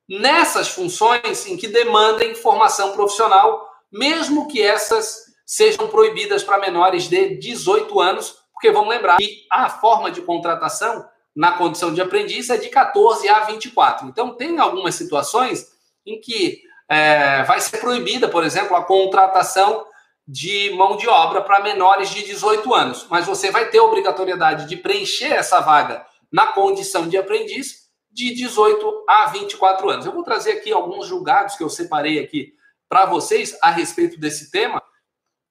Nessas 0.07 0.69
funções 0.69 1.45
em 1.47 1.55
que 1.55 1.67
demandem 1.67 2.35
formação 2.35 2.93
profissional, 2.93 3.67
mesmo 3.91 4.47
que 4.47 4.61
essas 4.61 5.28
sejam 5.49 5.87
proibidas 5.87 6.43
para 6.43 6.59
menores 6.59 7.09
de 7.09 7.35
18 7.37 7.99
anos, 7.99 8.37
porque 8.53 8.69
vamos 8.69 8.89
lembrar 8.89 9.17
que 9.17 9.47
a 9.51 9.67
forma 9.67 10.11
de 10.11 10.21
contratação 10.21 11.09
na 11.35 11.53
condição 11.53 11.91
de 11.91 11.99
aprendiz 11.99 12.51
é 12.51 12.57
de 12.57 12.69
14 12.69 13.27
a 13.27 13.39
24. 13.45 14.07
Então, 14.07 14.35
tem 14.35 14.59
algumas 14.59 14.93
situações 14.93 15.65
em 16.05 16.21
que 16.21 16.61
é, 16.87 17.41
vai 17.45 17.59
ser 17.59 17.79
proibida, 17.79 18.29
por 18.29 18.43
exemplo, 18.43 18.77
a 18.77 18.83
contratação 18.83 19.87
de 20.27 20.69
mão 20.75 20.95
de 20.95 21.07
obra 21.07 21.41
para 21.41 21.63
menores 21.63 22.11
de 22.11 22.23
18 22.23 22.71
anos, 22.71 23.07
mas 23.09 23.25
você 23.25 23.49
vai 23.49 23.71
ter 23.71 23.79
obrigatoriedade 23.79 24.69
de 24.69 24.77
preencher 24.77 25.33
essa 25.33 25.61
vaga 25.61 26.05
na 26.31 26.45
condição 26.45 27.09
de 27.09 27.17
aprendiz 27.17 27.89
de 28.11 28.35
18 28.35 29.05
a 29.09 29.25
24 29.25 29.89
anos. 29.89 30.05
Eu 30.05 30.11
vou 30.11 30.23
trazer 30.23 30.51
aqui 30.51 30.71
alguns 30.71 31.07
julgados 31.07 31.55
que 31.55 31.63
eu 31.63 31.69
separei 31.71 32.19
aqui 32.19 32.53
para 32.87 33.07
vocês 33.07 33.57
a 33.63 33.71
respeito 33.71 34.19
desse 34.19 34.51
tema 34.51 34.79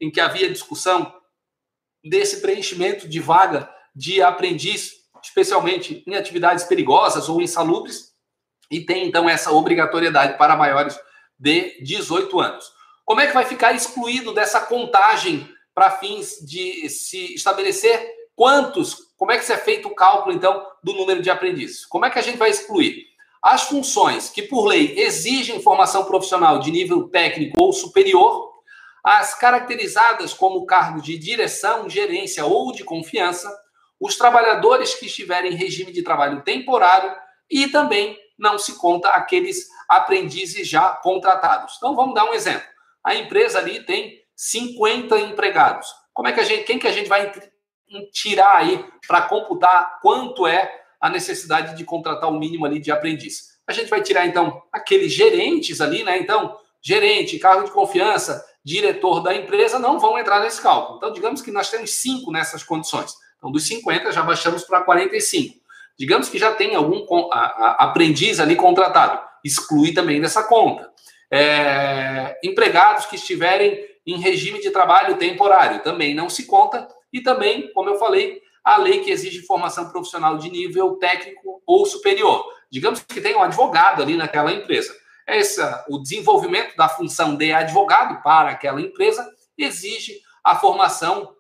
em 0.01 0.11
que 0.11 0.21
havia 0.21 0.51
discussão 0.51 1.13
desse 2.05 2.41
preenchimento 2.41 3.09
de 3.09 3.21
vaga 3.21 3.69
de 3.95 4.23
aprendiz, 4.23 4.93
especialmente 5.23 6.05
em 6.07 6.15
atividades 6.15 6.65
perigosas 6.65 7.29
ou 7.29 7.41
insalubres, 7.41 8.13
e 8.71 8.81
tem 8.81 9.07
então 9.07 9.29
essa 9.29 9.51
obrigatoriedade 9.51 10.37
para 10.39 10.57
maiores 10.57 10.99
de 11.39 11.83
18 11.83 12.41
anos. 12.41 12.71
Como 13.05 13.21
é 13.21 13.27
que 13.27 13.35
vai 13.35 13.45
ficar 13.45 13.73
excluído 13.73 14.33
dessa 14.33 14.61
contagem 14.61 15.49
para 15.75 15.91
fins 15.91 16.37
de 16.47 16.89
se 16.91 17.35
estabelecer 17.35 18.19
quantos, 18.37 18.97
como 19.17 19.33
é 19.33 19.39
que 19.39 19.45
se 19.45 19.53
é 19.53 19.57
feito 19.57 19.89
o 19.89 19.95
cálculo 19.95 20.35
então 20.35 20.65
do 20.83 20.93
número 20.93 21.23
de 21.23 21.31
aprendizes? 21.31 21.85
Como 21.87 22.05
é 22.05 22.11
que 22.11 22.19
a 22.19 22.23
gente 22.23 22.39
vai 22.39 22.51
excluir? 22.51 23.07
As 23.43 23.63
funções 23.63 24.29
que 24.29 24.43
por 24.43 24.67
lei 24.67 24.99
exigem 24.99 25.63
formação 25.63 26.05
profissional 26.05 26.59
de 26.59 26.71
nível 26.71 27.09
técnico 27.09 27.63
ou 27.63 27.73
superior 27.73 28.53
as 29.05 29.35
caracterizadas 29.35 30.33
como 30.33 30.67
cargo 30.67 31.01
de 31.01 31.17
direção, 31.19 31.89
gerência 31.89 32.45
ou 32.45 32.73
de 32.73 32.85
confiança, 32.85 33.49
os 34.01 34.17
trabalhadores 34.17 34.95
que 34.95 35.07
estiverem 35.07 35.53
em 35.53 35.57
regime 35.57 35.93
de 35.93 36.03
trabalho 36.03 36.43
temporário 36.43 37.15
e 37.51 37.69
também 37.69 38.19
não 38.39 38.59
se 38.59 38.79
conta 38.79 39.09
aqueles 39.11 39.67
aprendizes 39.89 40.69
já 40.69 40.91
contratados. 40.91 41.75
Então 41.77 41.97
vamos 41.97 42.15
dar 42.15 42.25
um 42.25 42.35
exemplo. 42.35 42.67
A 43.03 43.15
empresa 43.15 43.59
ali 43.59 43.85
tem 43.85 44.23
50 44.37 45.19
empregados. 45.19 45.89
Como 46.13 46.29
é 46.29 46.33
que 46.33 46.41
a 46.41 46.45
gente, 46.45 46.65
quem 46.65 46.79
que 46.79 46.87
a 46.87 46.93
gente 46.93 47.09
vai 47.09 47.33
tirar 48.13 48.57
aí 48.57 48.85
para 49.07 49.23
computar 49.23 49.99
quanto 50.01 50.47
é 50.47 50.85
a 51.01 51.09
necessidade 51.09 51.77
de 51.77 51.85
contratar 51.85 52.31
o 52.31 52.39
mínimo 52.39 52.67
ali 52.67 52.79
de 52.79 52.93
aprendiz? 52.93 53.59
A 53.67 53.73
gente 53.73 53.89
vai 53.89 54.03
tirar 54.03 54.27
então 54.27 54.63
aqueles 54.73 55.13
gerentes 55.13 55.81
ali, 55.81 56.03
né? 56.03 56.19
Então, 56.19 56.57
gerente, 56.81 57.39
cargo 57.39 57.65
de 57.65 57.71
confiança, 57.71 58.45
diretor 58.65 59.21
da 59.21 59.35
empresa 59.35 59.79
não 59.79 59.99
vão 59.99 60.19
entrar 60.19 60.41
nesse 60.41 60.61
cálculo. 60.61 60.99
Então, 60.99 61.13
digamos 61.13 61.41
que 61.41 61.51
nós 61.51 61.71
temos 61.71 61.91
cinco 62.01 62.31
nessas 62.31 62.63
condições. 62.63 63.15
Então, 63.37 63.51
dos 63.51 63.67
50 63.67 64.13
já 64.13 64.23
baixamos 64.23 64.65
para 64.65 64.83
45. 64.83 65.57
Digamos 65.99 66.29
que 66.29 66.39
já 66.39 66.53
tem 66.53 66.75
algum 66.75 67.07
aprendiz 67.33 68.39
ali 68.39 68.55
contratado. 68.55 69.21
Exclui 69.45 69.93
também 69.93 70.21
dessa 70.21 70.43
conta. 70.43 70.91
É, 71.31 72.39
empregados 72.43 73.07
que 73.07 73.17
estiverem 73.17 73.85
em 74.07 74.19
regime 74.19 74.61
de 74.61 74.71
trabalho 74.71 75.17
temporário 75.17 75.83
também 75.83 76.15
não 76.15 76.31
se 76.31 76.47
conta. 76.47 76.87
E 77.13 77.21
também, 77.21 77.73
como 77.73 77.91
eu 77.91 77.99
falei, 77.99 78.41
a 78.63 78.77
lei 78.77 79.01
que 79.01 79.11
exige 79.11 79.43
formação 79.43 79.91
profissional 79.91 80.37
de 80.37 80.51
nível 80.51 80.97
técnico 80.97 81.63
ou 81.67 81.87
superior. 81.87 82.45
Digamos 82.71 83.01
que 83.01 83.21
tem 83.21 83.35
um 83.35 83.43
advogado 83.43 84.03
ali 84.03 84.17
naquela 84.17 84.53
empresa. 84.53 84.95
Essa, 85.29 85.85
o 85.91 85.99
desenvolvimento 85.99 86.75
da 86.75 86.89
função 86.89 87.37
de 87.37 87.53
advogado 87.53 88.23
para 88.23 88.49
aquela 88.49 88.81
empresa 88.81 89.31
exige 89.59 90.23
a 90.43 90.57
formação 90.57 91.37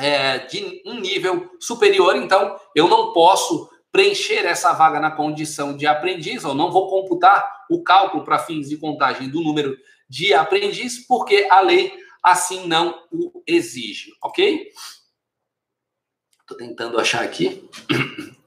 é, 0.00 0.38
de 0.38 0.80
um 0.86 0.98
nível 0.98 1.54
superior. 1.60 2.16
Então, 2.16 2.58
eu 2.74 2.88
não 2.88 3.12
posso 3.12 3.68
preencher 3.92 4.46
essa 4.46 4.72
vaga 4.72 4.98
na 4.98 5.10
condição 5.10 5.76
de 5.76 5.86
aprendiz, 5.86 6.42
ou 6.42 6.54
não 6.54 6.72
vou 6.72 6.88
computar 6.88 7.66
o 7.70 7.82
cálculo 7.82 8.24
para 8.24 8.38
fins 8.38 8.70
de 8.70 8.78
contagem 8.78 9.28
do 9.28 9.42
número 9.42 9.76
de 10.08 10.32
aprendiz, 10.32 11.06
porque 11.06 11.46
a 11.50 11.60
lei 11.60 11.92
assim 12.22 12.66
não 12.66 13.06
o 13.12 13.42
exige, 13.46 14.10
ok? 14.22 14.72
Estou 16.40 16.56
tentando 16.56 16.98
achar 16.98 17.22
aqui. 17.22 17.68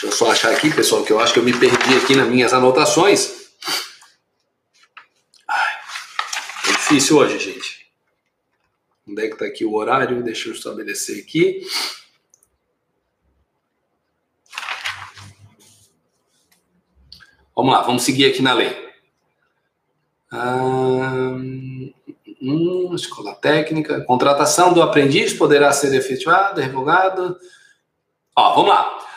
Deixa 0.00 0.14
eu 0.14 0.18
só 0.18 0.32
achar 0.32 0.50
aqui, 0.52 0.74
pessoal, 0.74 1.04
que 1.04 1.12
eu 1.12 1.20
acho 1.20 1.34
que 1.34 1.38
eu 1.38 1.42
me 1.42 1.52
perdi 1.52 1.94
aqui 1.94 2.16
nas 2.16 2.26
minhas 2.26 2.54
anotações. 2.54 3.50
Ai, 5.46 5.74
é 6.68 6.72
difícil 6.72 7.18
hoje, 7.18 7.38
gente. 7.38 7.86
Onde 9.06 9.22
é 9.22 9.26
que 9.26 9.34
está 9.34 9.44
aqui 9.44 9.62
o 9.62 9.74
horário? 9.74 10.22
Deixa 10.22 10.48
eu 10.48 10.54
estabelecer 10.54 11.22
aqui. 11.22 11.66
Vamos 17.54 17.74
lá, 17.74 17.82
vamos 17.82 18.02
seguir 18.02 18.24
aqui 18.24 18.40
na 18.40 18.54
lei. 18.54 18.74
Hum, 20.32 21.92
escola 22.94 23.34
técnica, 23.34 24.02
contratação 24.06 24.72
do 24.72 24.80
aprendiz 24.80 25.34
poderá 25.34 25.70
ser 25.72 25.92
efetuada, 25.92 26.62
revogada. 26.62 27.38
Ó, 28.34 28.54
vamos 28.54 28.70
lá. 28.70 29.09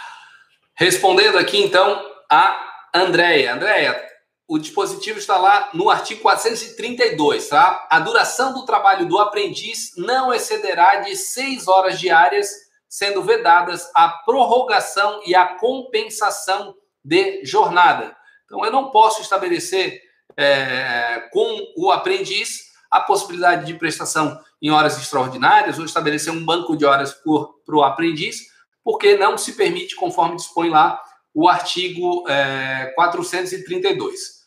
Respondendo 0.76 1.38
aqui 1.38 1.62
então 1.62 2.04
a 2.30 2.58
Andréia. 2.94 3.54
Andréia, 3.54 4.14
o 4.48 4.58
dispositivo 4.58 5.18
está 5.18 5.38
lá 5.38 5.70
no 5.74 5.90
artigo 5.90 6.22
432, 6.22 7.48
tá? 7.48 7.88
A 7.90 8.00
duração 8.00 8.54
do 8.54 8.66
trabalho 8.66 9.08
do 9.08 9.18
aprendiz 9.20 9.92
não 9.98 10.34
excederá 10.34 10.98
de 10.98 11.16
seis 11.16 11.68
horas 11.68 12.00
diárias, 12.00 12.50
sendo 12.90 13.24
vedadas 13.24 13.90
a 13.96 14.10
prorrogação 14.10 15.22
e 15.26 15.34
a 15.34 15.56
compensação 15.58 16.76
de 17.04 17.44
jornada. 17.44 18.16
Então, 18.46 18.64
eu 18.64 18.72
não 18.72 18.92
posso 18.92 19.22
estabelecer 19.22 20.02
é, 20.38 21.28
com 21.32 21.60
o 21.78 21.92
aprendiz 21.92 22.72
a 22.92 23.00
possibilidade 23.00 23.66
de 23.66 23.74
prestação 23.74 24.40
em 24.62 24.70
horas 24.70 25.00
extraordinárias 25.00 25.80
ou 25.80 25.86
estabelecer 25.86 26.32
um 26.32 26.46
banco 26.46 26.78
de 26.78 26.86
horas 26.86 27.14
para 27.14 27.76
o 27.76 27.84
aprendiz, 27.84 28.53
porque 28.84 29.16
não 29.16 29.38
se 29.38 29.54
permite, 29.54 29.96
conforme 29.96 30.36
dispõe 30.36 30.70
lá 30.70 31.02
o 31.34 31.48
artigo 31.48 32.28
é, 32.30 32.92
432. 32.96 34.44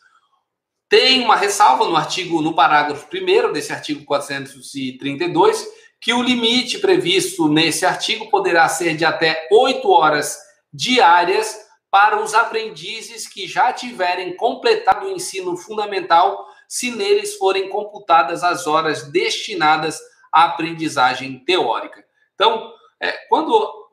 Tem 0.89 1.21
uma 1.21 1.35
ressalva 1.35 1.85
no 1.85 1.97
artigo, 1.97 2.41
no 2.41 2.55
parágrafo 2.55 3.07
1 3.13 3.51
desse 3.51 3.73
artigo 3.73 4.05
432, 4.05 5.67
que 5.99 6.13
o 6.13 6.21
limite 6.21 6.79
previsto 6.79 7.49
nesse 7.49 7.85
artigo 7.85 8.29
poderá 8.29 8.69
ser 8.69 8.95
de 8.95 9.03
até 9.03 9.47
oito 9.51 9.89
horas 9.89 10.37
diárias 10.71 11.57
para 11.89 12.21
os 12.21 12.33
aprendizes 12.33 13.27
que 13.27 13.47
já 13.47 13.73
tiverem 13.73 14.35
completado 14.35 15.07
o 15.07 15.11
ensino 15.11 15.57
fundamental, 15.57 16.45
se 16.67 16.91
neles 16.91 17.35
forem 17.35 17.69
computadas 17.69 18.43
as 18.43 18.67
horas 18.67 19.09
destinadas 19.09 19.99
à 20.31 20.45
aprendizagem 20.45 21.43
teórica. 21.43 22.05
Então, 22.35 22.71
é, 23.01 23.11
quando 23.29 23.86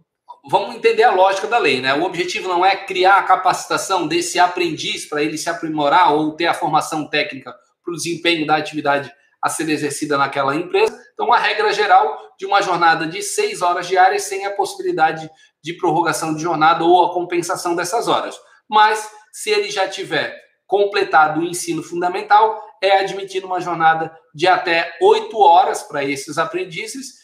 vamos 0.51 0.77
entender 0.77 1.03
a 1.03 1.13
lógica 1.13 1.47
da 1.47 1.59
lei, 1.59 1.81
né? 1.81 1.95
O 1.95 2.05
objetivo 2.05 2.49
não 2.49 2.65
é 2.65 2.77
criar 2.77 3.19
a 3.19 3.23
capacitação 3.23 4.07
desse 4.07 4.39
aprendiz 4.39 5.07
para 5.07 5.23
ele 5.23 5.39
se 5.39 5.49
aprimorar 5.49 6.13
ou 6.13 6.33
ter 6.33 6.47
a 6.47 6.55
formação 6.55 7.09
técnica 7.09 7.55
para 7.83 7.93
o 7.93 7.97
desempenho 7.97 8.47
da 8.47 8.57
atividade 8.57 9.13
a 9.43 9.49
ser 9.49 9.69
exercida 9.69 10.17
naquela 10.17 10.55
empresa. 10.55 10.99
Então, 11.13 11.33
a 11.33 11.39
regra 11.39 11.73
geral 11.73 12.19
de 12.39 12.47
uma 12.47 12.63
jornada 12.63 13.07
de 13.07 13.23
seis 13.23 13.63
horas 13.63 13.87
diárias 13.87 14.23
sem 14.23 14.47
a 14.47 14.51
possibilidade 14.51 15.31
de 15.63 15.75
prorrogação 15.75 16.35
de 16.35 16.43
jornada 16.43 16.85
ou 16.85 17.05
a 17.05 17.13
compensação 17.13 17.75
dessas 17.77 18.09
horas. 18.09 18.39
Mas, 18.69 19.11
se 19.33 19.51
ele 19.51 19.71
já 19.71 19.89
tiver 19.89 20.35
completado 20.67 21.41
o 21.41 21.45
ensino 21.45 21.83
fundamental, 21.83 22.63
é 22.83 23.01
admitido 23.01 23.47
uma 23.47 23.61
jornada 23.61 24.15
de 24.35 24.47
até 24.47 24.97
oito 25.01 25.39
horas 25.39 25.83
para 25.83 26.05
esses 26.05 26.39
aprendizes 26.39 27.24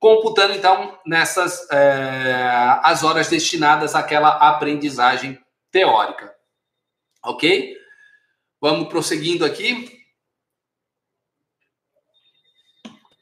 computando 0.00 0.54
então 0.54 0.98
nessas 1.06 1.70
é, 1.70 2.80
as 2.82 3.04
horas 3.04 3.28
destinadas 3.28 3.94
àquela 3.94 4.30
aprendizagem 4.30 5.38
teórica. 5.70 6.34
Ok? 7.22 7.76
Vamos 8.58 8.88
prosseguindo 8.88 9.44
aqui. 9.44 10.00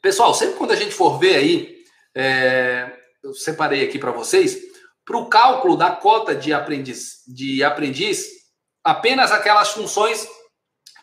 Pessoal, 0.01 0.33
sempre 0.33 0.55
quando 0.55 0.71
a 0.71 0.77
gente 0.77 0.95
for 0.95 1.19
ver 1.19 1.35
aí, 1.35 1.83
é, 2.15 2.97
eu 3.21 3.33
separei 3.33 3.83
aqui 3.83 3.99
para 3.99 4.11
vocês, 4.11 4.57
para 5.03 5.17
o 5.17 5.27
cálculo 5.27 5.75
da 5.75 5.91
cota 5.91 6.33
de 6.33 6.53
aprendiz, 6.53 7.23
de 7.27 7.61
aprendiz, 7.61 8.25
apenas 8.81 9.33
aquelas 9.33 9.71
funções 9.71 10.25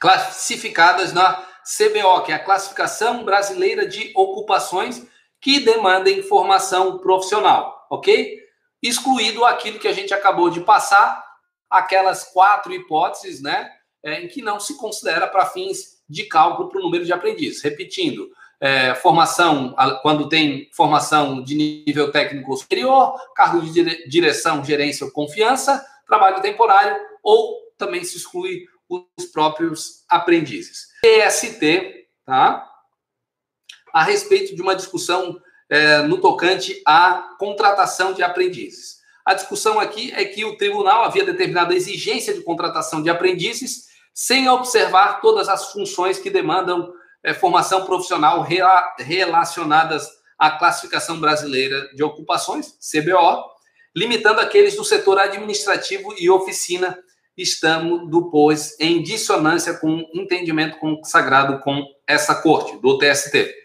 classificadas 0.00 1.12
na 1.12 1.34
CBO, 1.64 2.22
que 2.22 2.32
é 2.32 2.36
a 2.36 2.44
Classificação 2.44 3.24
Brasileira 3.24 3.86
de 3.86 4.12
Ocupações, 4.14 5.04
que 5.40 5.60
demandem 5.60 6.22
formação 6.22 6.98
profissional, 6.98 7.86
ok? 7.90 8.38
Excluído 8.82 9.44
aquilo 9.44 9.78
que 9.78 9.88
a 9.88 9.92
gente 9.92 10.12
acabou 10.12 10.50
de 10.50 10.60
passar, 10.60 11.24
aquelas 11.68 12.24
quatro 12.24 12.72
hipóteses, 12.72 13.42
né, 13.42 13.70
é, 14.02 14.22
em 14.22 14.28
que 14.28 14.42
não 14.42 14.60
se 14.60 14.76
considera 14.76 15.26
para 15.26 15.46
fins 15.46 15.96
de 16.08 16.24
cálculo 16.24 16.68
para 16.68 16.78
o 16.78 16.82
número 16.82 17.04
de 17.04 17.12
aprendizes. 17.12 17.62
Repetindo, 17.62 18.30
é, 18.60 18.94
formação, 18.94 19.74
quando 20.02 20.28
tem 20.28 20.70
formação 20.72 21.42
de 21.42 21.54
nível 21.54 22.10
técnico 22.10 22.56
superior, 22.56 23.14
cargo 23.34 23.60
de 23.60 24.08
direção, 24.08 24.64
gerência 24.64 25.04
ou 25.04 25.12
confiança, 25.12 25.84
trabalho 26.06 26.40
temporário, 26.40 26.96
ou 27.22 27.56
também 27.76 28.02
se 28.04 28.16
exclui 28.16 28.64
os 28.88 29.26
próprios 29.26 30.04
aprendizes. 30.08 30.88
EST, 31.04 32.06
tá? 32.24 32.66
A 33.96 34.02
respeito 34.02 34.54
de 34.54 34.60
uma 34.60 34.76
discussão 34.76 35.40
é, 35.70 36.02
no 36.02 36.18
tocante 36.18 36.82
à 36.84 37.34
contratação 37.38 38.12
de 38.12 38.22
aprendizes. 38.22 38.98
A 39.24 39.32
discussão 39.32 39.80
aqui 39.80 40.12
é 40.14 40.22
que 40.22 40.44
o 40.44 40.58
tribunal 40.58 41.02
havia 41.02 41.24
determinado 41.24 41.72
a 41.72 41.76
exigência 41.76 42.34
de 42.34 42.42
contratação 42.42 43.02
de 43.02 43.08
aprendizes 43.08 43.86
sem 44.12 44.50
observar 44.50 45.22
todas 45.22 45.48
as 45.48 45.72
funções 45.72 46.18
que 46.18 46.28
demandam 46.28 46.92
é, 47.24 47.32
formação 47.32 47.86
profissional 47.86 48.42
rela 48.42 48.84
relacionadas 48.98 50.06
à 50.38 50.50
classificação 50.50 51.18
brasileira 51.18 51.88
de 51.94 52.02
ocupações, 52.02 52.74
CBO, 52.92 53.46
limitando 53.96 54.42
aqueles 54.42 54.76
do 54.76 54.84
setor 54.84 55.18
administrativo 55.18 56.14
e 56.18 56.28
oficina, 56.28 56.98
estamos 57.34 58.10
depois 58.10 58.78
em 58.78 59.02
dissonância 59.02 59.72
com 59.72 59.88
o 59.88 60.20
entendimento 60.20 60.76
consagrado 60.76 61.60
com 61.60 61.82
essa 62.06 62.34
corte, 62.34 62.76
do 62.76 62.98
TST. 62.98 63.64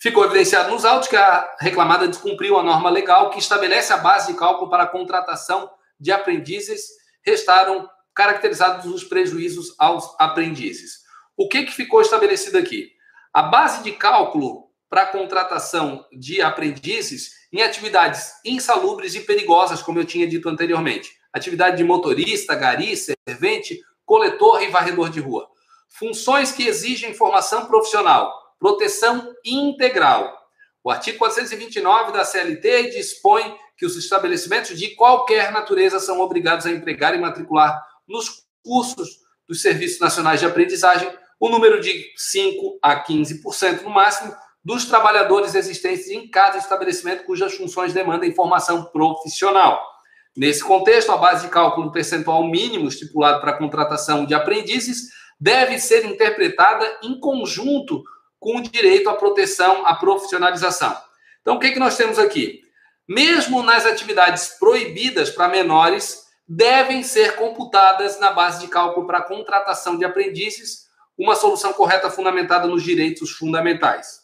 Ficou 0.00 0.24
evidenciado 0.24 0.70
nos 0.70 0.84
autos 0.84 1.08
que 1.08 1.16
a 1.16 1.56
reclamada 1.58 2.06
descumpriu 2.06 2.56
a 2.56 2.62
norma 2.62 2.88
legal 2.88 3.30
que 3.30 3.38
estabelece 3.40 3.92
a 3.92 3.96
base 3.96 4.32
de 4.32 4.38
cálculo 4.38 4.70
para 4.70 4.84
a 4.84 4.88
contratação 4.88 5.68
de 5.98 6.12
aprendizes, 6.12 6.86
restaram 7.20 7.88
caracterizados 8.14 8.86
os 8.86 9.02
prejuízos 9.02 9.74
aos 9.76 10.14
aprendizes. 10.18 11.00
O 11.36 11.48
que, 11.48 11.64
que 11.64 11.72
ficou 11.72 12.00
estabelecido 12.00 12.58
aqui? 12.58 12.92
A 13.32 13.42
base 13.42 13.82
de 13.82 13.90
cálculo 13.92 14.68
para 14.88 15.02
a 15.02 15.06
contratação 15.06 16.06
de 16.12 16.40
aprendizes 16.40 17.32
em 17.52 17.62
atividades 17.62 18.34
insalubres 18.44 19.16
e 19.16 19.20
perigosas, 19.20 19.82
como 19.82 19.98
eu 19.98 20.04
tinha 20.04 20.28
dito 20.28 20.48
anteriormente. 20.48 21.10
Atividade 21.32 21.76
de 21.76 21.84
motorista, 21.84 22.54
gari, 22.54 22.96
servente, 22.96 23.80
coletor 24.04 24.62
e 24.62 24.68
varredor 24.68 25.10
de 25.10 25.20
rua. 25.20 25.48
funções 25.88 26.52
que 26.52 26.64
exigem 26.64 27.14
formação 27.14 27.66
profissional, 27.66 28.47
proteção 28.58 29.34
integral. 29.44 30.36
O 30.82 30.90
artigo 30.90 31.18
429 31.18 32.12
da 32.12 32.24
CLT 32.24 32.90
dispõe 32.90 33.56
que 33.76 33.86
os 33.86 33.96
estabelecimentos 33.96 34.78
de 34.78 34.94
qualquer 34.94 35.52
natureza 35.52 36.00
são 36.00 36.20
obrigados 36.20 36.66
a 36.66 36.70
empregar 36.70 37.14
e 37.14 37.18
matricular 37.18 37.80
nos 38.06 38.46
cursos 38.64 39.20
dos 39.46 39.62
Serviços 39.62 40.00
Nacionais 40.00 40.40
de 40.40 40.46
Aprendizagem 40.46 41.10
o 41.40 41.48
número 41.48 41.80
de 41.80 42.12
5 42.16 42.78
a 42.82 43.04
15% 43.04 43.82
no 43.82 43.90
máximo 43.90 44.34
dos 44.64 44.84
trabalhadores 44.84 45.54
existentes 45.54 46.08
em 46.08 46.28
cada 46.28 46.58
estabelecimento 46.58 47.24
cujas 47.24 47.54
funções 47.54 47.92
demandam 47.92 48.32
formação 48.34 48.84
profissional. 48.86 49.80
Nesse 50.36 50.62
contexto, 50.62 51.10
a 51.10 51.16
base 51.16 51.46
de 51.46 51.52
cálculo 51.52 51.90
percentual 51.90 52.44
mínimo 52.44 52.88
estipulado 52.88 53.40
para 53.40 53.52
a 53.52 53.58
contratação 53.58 54.26
de 54.26 54.34
aprendizes 54.34 55.08
deve 55.40 55.78
ser 55.78 56.04
interpretada 56.04 56.84
em 57.02 57.18
conjunto 57.18 58.02
com 58.38 58.60
direito 58.60 59.08
à 59.08 59.14
proteção 59.14 59.86
à 59.86 59.94
profissionalização. 59.94 60.96
Então, 61.40 61.56
o 61.56 61.58
que, 61.58 61.68
é 61.68 61.70
que 61.70 61.78
nós 61.78 61.96
temos 61.96 62.18
aqui? 62.18 62.62
Mesmo 63.08 63.62
nas 63.62 63.86
atividades 63.86 64.56
proibidas 64.58 65.30
para 65.30 65.48
menores, 65.48 66.26
devem 66.46 67.02
ser 67.02 67.36
computadas 67.36 68.18
na 68.18 68.30
base 68.30 68.60
de 68.60 68.68
cálculo 68.68 69.06
para 69.06 69.22
contratação 69.22 69.98
de 69.98 70.04
aprendizes 70.04 70.88
uma 71.16 71.34
solução 71.34 71.72
correta 71.72 72.10
fundamentada 72.10 72.66
nos 72.66 72.82
direitos 72.82 73.32
fundamentais. 73.32 74.20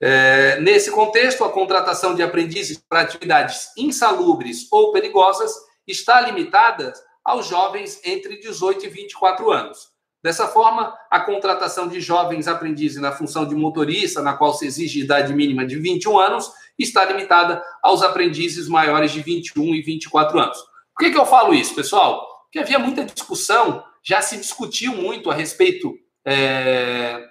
É, 0.00 0.58
nesse 0.60 0.90
contexto, 0.90 1.44
a 1.44 1.52
contratação 1.52 2.14
de 2.14 2.22
aprendizes 2.22 2.78
para 2.78 3.02
atividades 3.02 3.68
insalubres 3.76 4.66
ou 4.72 4.90
perigosas 4.90 5.52
está 5.86 6.20
limitada 6.20 6.92
aos 7.24 7.46
jovens 7.46 8.00
entre 8.04 8.38
18 8.40 8.86
e 8.86 8.88
24 8.88 9.50
anos. 9.50 9.93
Dessa 10.24 10.48
forma, 10.48 10.98
a 11.10 11.20
contratação 11.20 11.86
de 11.86 12.00
jovens 12.00 12.48
aprendizes 12.48 12.98
na 12.98 13.12
função 13.12 13.46
de 13.46 13.54
motorista, 13.54 14.22
na 14.22 14.32
qual 14.32 14.54
se 14.54 14.66
exige 14.66 15.00
idade 15.00 15.34
mínima 15.34 15.66
de 15.66 15.76
21 15.76 16.18
anos, 16.18 16.50
está 16.78 17.04
limitada 17.04 17.62
aos 17.82 18.02
aprendizes 18.02 18.66
maiores 18.66 19.12
de 19.12 19.20
21 19.20 19.74
e 19.74 19.82
24 19.82 20.38
anos. 20.38 20.56
Por 20.96 21.04
que, 21.04 21.10
que 21.10 21.18
eu 21.18 21.26
falo 21.26 21.52
isso, 21.52 21.74
pessoal? 21.74 22.26
Porque 22.44 22.58
havia 22.58 22.78
muita 22.78 23.04
discussão, 23.04 23.84
já 24.02 24.22
se 24.22 24.38
discutiu 24.38 24.96
muito 24.96 25.30
a 25.30 25.34
respeito 25.34 25.94
é, 26.24 27.22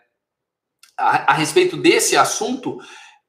a, 0.95 1.31
a, 1.31 1.33
respeito 1.33 1.75
desse 1.75 2.15
assunto, 2.15 2.77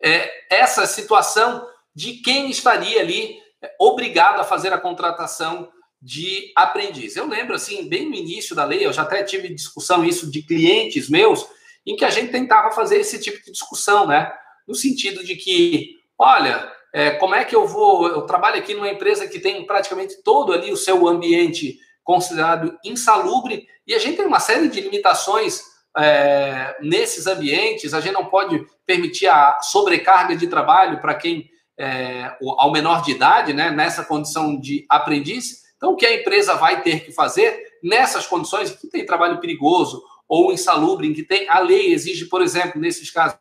é, 0.03 0.31
essa 0.55 0.87
situação 0.87 1.67
de 1.95 2.19
quem 2.19 2.51
estaria 2.51 3.01
ali 3.01 3.39
obrigado 3.81 4.41
a 4.41 4.45
fazer 4.45 4.75
a 4.75 4.79
contratação 4.79 5.73
de 6.05 6.53
aprendiz. 6.55 7.17
Eu 7.17 7.27
lembro, 7.27 7.55
assim, 7.55 7.89
bem 7.89 8.07
no 8.07 8.15
início 8.15 8.55
da 8.55 8.67
lei, 8.67 8.85
eu 8.85 8.93
já 8.93 9.03
até 9.03 9.23
tive 9.23 9.49
discussão 9.49 10.05
isso 10.05 10.31
de 10.31 10.43
clientes 10.43 11.09
meus, 11.09 11.47
em 11.87 11.97
que 11.97 12.05
a 12.05 12.11
gente 12.11 12.31
tentava 12.31 12.71
fazer 12.73 12.99
esse 12.99 13.19
tipo 13.19 13.43
de 13.43 13.51
discussão, 13.51 14.07
né? 14.07 14.31
No 14.69 14.75
sentido 14.75 15.25
de 15.25 15.35
que, 15.35 15.97
olha, 16.19 16.71
é, 16.93 17.13
como 17.13 17.35
é 17.35 17.43
que 17.43 17.57
eu 17.57 17.67
vou. 17.67 18.07
Eu 18.07 18.23
trabalho 18.23 18.59
aqui 18.59 18.75
numa 18.75 18.91
empresa 18.91 19.27
que 19.27 19.41
tem 19.41 19.67
praticamente 19.67 20.23
todo 20.23 20.53
ali 20.53 20.71
o 20.71 20.77
seu 20.77 21.09
ambiente 21.09 21.79
considerado 22.03 22.79
insalubre, 22.85 23.67
e 23.87 23.95
a 23.95 23.99
gente 23.99 24.19
tem 24.19 24.27
uma 24.27 24.41
série 24.41 24.69
de 24.69 24.83
limitações 24.83 25.63
é, 25.97 26.77
nesses 26.83 27.27
ambientes, 27.27 27.95
a 27.95 28.01
gente 28.01 28.13
não 28.13 28.27
pode 28.27 28.63
permitir 28.85 29.27
a 29.29 29.59
sobrecarga 29.63 30.37
de 30.37 30.47
trabalho 30.49 31.01
para 31.01 31.15
quem, 31.15 31.49
é, 31.79 32.37
ao 32.59 32.71
menor 32.71 33.03
de 33.03 33.13
idade, 33.13 33.55
né, 33.55 33.71
nessa 33.71 34.05
condição 34.05 34.61
de 34.61 34.85
aprendiz. 34.91 35.64
Então, 35.85 35.93
o 35.93 35.97
que 35.97 36.07
a 36.07 36.15
empresa 36.15 36.55
vai 36.55 36.81
ter 36.81 37.05
que 37.05 37.13
fazer 37.13 37.77
nessas 37.83 38.27
condições, 38.27 38.71
que 38.71 38.87
tem 38.87 39.05
trabalho 39.05 39.39
perigoso 39.39 40.03
ou 40.27 40.51
insalubre, 40.51 41.07
em 41.07 41.13
que 41.13 41.23
tem 41.23 41.47
a 41.47 41.59
lei 41.59 41.93
exige, 41.93 42.25
por 42.25 42.41
exemplo, 42.41 42.81
nesses 42.81 43.11
casos, 43.11 43.39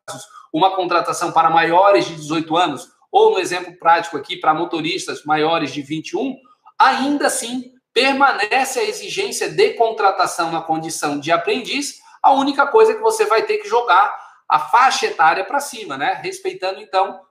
uma 0.52 0.76
contratação 0.76 1.32
para 1.32 1.50
maiores 1.50 2.06
de 2.06 2.16
18 2.16 2.58
anos, 2.58 2.90
ou 3.10 3.32
no 3.32 3.40
exemplo 3.40 3.74
prático 3.80 4.18
aqui, 4.18 4.36
para 4.36 4.54
motoristas 4.54 5.24
maiores 5.24 5.72
de 5.72 5.82
21, 5.82 6.36
ainda 6.78 7.28
assim 7.28 7.72
permanece 7.94 8.78
a 8.78 8.84
exigência 8.84 9.48
de 9.48 9.76
contratação 9.76 10.52
na 10.52 10.60
condição 10.60 11.18
de 11.18 11.32
aprendiz, 11.32 12.02
a 12.22 12.34
única 12.34 12.68
coisa 12.68 12.92
é 12.92 12.96
que 12.96 13.02
você 13.02 13.26
vai 13.26 13.44
ter 13.44 13.60
que 13.60 13.70
jogar 13.70 14.14
a 14.50 14.60
faixa 14.60 15.06
etária 15.06 15.46
para 15.46 15.62
cima, 15.62 15.98
né? 15.98 16.20
Respeitando, 16.22 16.82
então, 16.82 17.22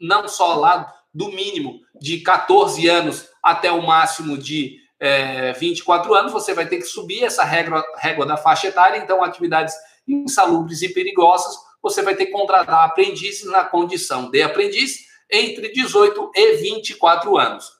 não 0.00 0.26
só 0.26 0.56
lá 0.56 0.92
do 1.14 1.28
mínimo 1.28 1.80
de 2.00 2.18
14 2.18 2.88
anos 2.88 3.28
até 3.46 3.70
o 3.70 3.80
máximo 3.80 4.36
de 4.36 4.76
é, 4.98 5.52
24 5.52 6.12
anos, 6.12 6.32
você 6.32 6.52
vai 6.52 6.66
ter 6.66 6.78
que 6.78 6.82
subir 6.82 7.22
essa 7.22 7.44
regra, 7.44 7.80
régua 7.96 8.26
da 8.26 8.36
faixa 8.36 8.66
etária, 8.66 8.98
então, 8.98 9.22
atividades 9.22 9.72
insalubres 10.06 10.82
e 10.82 10.88
perigosas, 10.88 11.56
você 11.80 12.02
vai 12.02 12.16
ter 12.16 12.26
que 12.26 12.32
contratar 12.32 12.84
aprendizes 12.84 13.44
na 13.44 13.64
condição 13.64 14.28
de 14.30 14.42
aprendiz 14.42 15.06
entre 15.30 15.72
18 15.72 16.32
e 16.34 16.56
24 16.56 17.36
anos. 17.36 17.70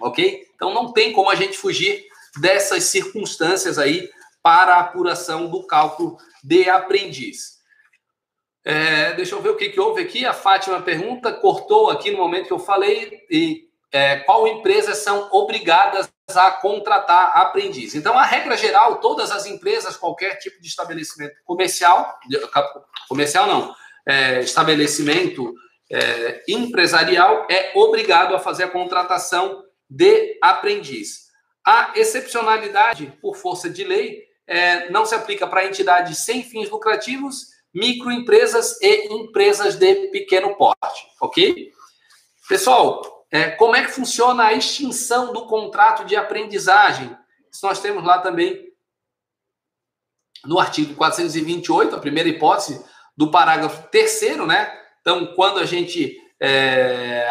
Ok? 0.00 0.44
Então 0.54 0.74
não 0.74 0.92
tem 0.92 1.10
como 1.12 1.30
a 1.30 1.34
gente 1.34 1.56
fugir 1.56 2.04
dessas 2.38 2.84
circunstâncias 2.84 3.78
aí 3.78 4.10
para 4.42 4.74
a 4.74 4.80
apuração 4.80 5.48
do 5.48 5.66
cálculo 5.66 6.18
de 6.44 6.68
aprendiz. 6.68 7.56
É, 8.62 9.14
deixa 9.14 9.34
eu 9.34 9.40
ver 9.40 9.50
o 9.50 9.56
que, 9.56 9.70
que 9.70 9.80
houve 9.80 10.02
aqui. 10.02 10.26
A 10.26 10.34
Fátima 10.34 10.82
pergunta, 10.82 11.32
cortou 11.32 11.88
aqui 11.88 12.10
no 12.10 12.18
momento 12.18 12.48
que 12.48 12.52
eu 12.52 12.58
falei, 12.58 13.24
e 13.30 13.65
é, 13.96 14.16
qual 14.16 14.46
empresas 14.46 14.98
são 14.98 15.30
obrigadas 15.32 16.06
a 16.34 16.50
contratar 16.50 17.32
aprendiz. 17.34 17.94
Então, 17.94 18.18
a 18.18 18.24
regra 18.24 18.54
geral, 18.54 19.00
todas 19.00 19.30
as 19.30 19.46
empresas, 19.46 19.96
qualquer 19.96 20.36
tipo 20.36 20.60
de 20.60 20.68
estabelecimento 20.68 21.34
comercial, 21.46 22.14
comercial 23.08 23.46
não, 23.46 23.74
é, 24.06 24.40
estabelecimento 24.40 25.54
é, 25.90 26.42
empresarial 26.46 27.46
é 27.50 27.72
obrigado 27.74 28.34
a 28.34 28.38
fazer 28.38 28.64
a 28.64 28.70
contratação 28.70 29.64
de 29.88 30.38
aprendiz. 30.42 31.28
A 31.64 31.92
excepcionalidade, 31.96 33.16
por 33.22 33.34
força 33.34 33.70
de 33.70 33.82
lei, 33.82 34.24
é, 34.46 34.90
não 34.90 35.06
se 35.06 35.14
aplica 35.14 35.46
para 35.46 35.64
entidades 35.64 36.18
sem 36.18 36.42
fins 36.42 36.68
lucrativos, 36.68 37.46
microempresas 37.74 38.78
e 38.82 39.08
empresas 39.14 39.76
de 39.76 40.08
pequeno 40.08 40.54
porte, 40.54 41.06
ok? 41.18 41.72
Pessoal, 42.46 43.15
é, 43.30 43.50
como 43.50 43.76
é 43.76 43.84
que 43.84 43.92
funciona 43.92 44.44
a 44.44 44.52
extinção 44.52 45.32
do 45.32 45.46
contrato 45.46 46.04
de 46.04 46.16
aprendizagem? 46.16 47.16
Isso 47.50 47.66
nós 47.66 47.80
temos 47.80 48.04
lá 48.04 48.18
também 48.18 48.66
no 50.44 50.58
artigo 50.58 50.94
428, 50.94 51.96
a 51.96 52.00
primeira 52.00 52.28
hipótese 52.28 52.84
do 53.16 53.30
parágrafo 53.30 53.88
terceiro, 53.88 54.46
né? 54.46 54.72
Então, 55.00 55.34
quando 55.34 55.58
a 55.58 55.64
gente 55.64 56.16
é, 56.40 57.28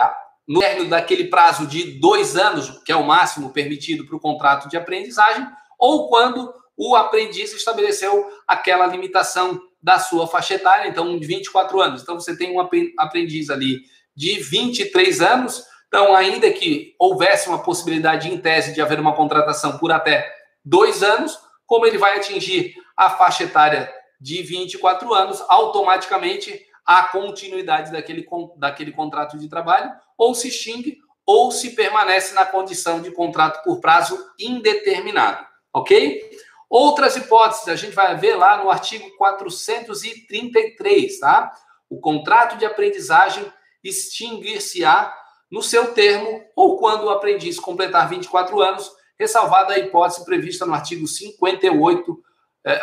no 0.48 0.60
término 0.60 0.90
daquele 0.90 1.26
prazo 1.26 1.66
de 1.66 2.00
dois 2.00 2.36
anos, 2.36 2.82
que 2.84 2.92
é 2.92 2.96
o 2.96 3.06
máximo 3.06 3.52
permitido 3.52 4.06
para 4.06 4.16
o 4.16 4.20
contrato 4.20 4.70
de 4.70 4.78
aprendizagem, 4.78 5.48
ou 5.80 6.08
quando 6.08 6.54
o 6.78 6.96
aprendiz 6.96 7.54
estabeleceu 7.54 8.28
aquela 8.48 8.86
limitação 8.86 9.60
da 9.82 10.00
sua 10.00 10.28
faixa 10.28 10.56
etária, 10.56 10.88
então 10.88 11.18
de 11.18 11.26
24 11.26 11.80
anos. 11.82 12.02
Então 12.02 12.20
você 12.20 12.38
tem 12.38 12.52
um 12.52 12.60
aprendiz 12.98 13.50
ali 13.50 13.82
de 14.16 14.40
23 14.40 15.22
anos, 15.22 15.64
então 15.88 16.16
ainda 16.16 16.52
que 16.52 16.96
houvesse 17.00 17.48
uma 17.48 17.64
possibilidade 17.64 18.32
em 18.32 18.38
tese 18.38 18.74
de 18.74 18.82
haver 18.82 19.00
uma 19.00 19.16
contratação 19.16 19.78
por 19.78 19.92
até 19.92 20.30
dois 20.64 21.04
anos, 21.04 21.38
como 21.66 21.86
ele 21.86 21.98
vai 21.98 22.18
atingir 22.18 22.76
a 22.96 23.10
faixa 23.10 23.44
etária 23.44 23.92
de 24.20 24.42
24 24.42 25.14
anos, 25.14 25.44
automaticamente 25.48 26.66
a 26.86 27.04
continuidade 27.04 27.92
daquele, 27.92 28.28
daquele 28.58 28.92
contrato 28.92 29.38
de 29.38 29.50
trabalho, 29.50 29.92
ou 30.18 30.36
se 30.36 30.50
extingue, 30.50 30.98
ou 31.26 31.52
se 31.52 31.72
permanece 31.72 32.36
na 32.36 32.46
condição 32.46 33.02
de 33.02 33.12
contrato 33.12 33.64
por 33.64 33.82
prazo 33.82 34.18
indeterminado. 34.40 35.44
Ok? 35.74 36.22
Outras 36.70 37.16
hipóteses, 37.16 37.68
a 37.68 37.76
gente 37.76 37.94
vai 37.94 38.16
ver 38.16 38.36
lá 38.36 38.58
no 38.58 38.70
artigo 38.70 39.10
433, 39.18 41.20
tá? 41.20 41.52
O 41.90 42.00
contrato 42.00 42.58
de 42.58 42.66
aprendizagem 42.66 43.52
extinguir-se-á 43.84 45.14
no 45.56 45.64
seu 45.64 45.94
termo 45.94 46.44
ou 46.54 46.78
quando 46.78 47.06
o 47.06 47.10
aprendiz 47.10 47.58
completar 47.58 48.10
24 48.10 48.62
anos, 48.62 48.92
ressalvada 49.18 49.74
a 49.74 49.80
hipótese 49.80 50.26
prevista 50.26 50.66
no 50.66 50.74
artigo 50.74 51.08
58 51.08 52.20
é, 52.66 52.82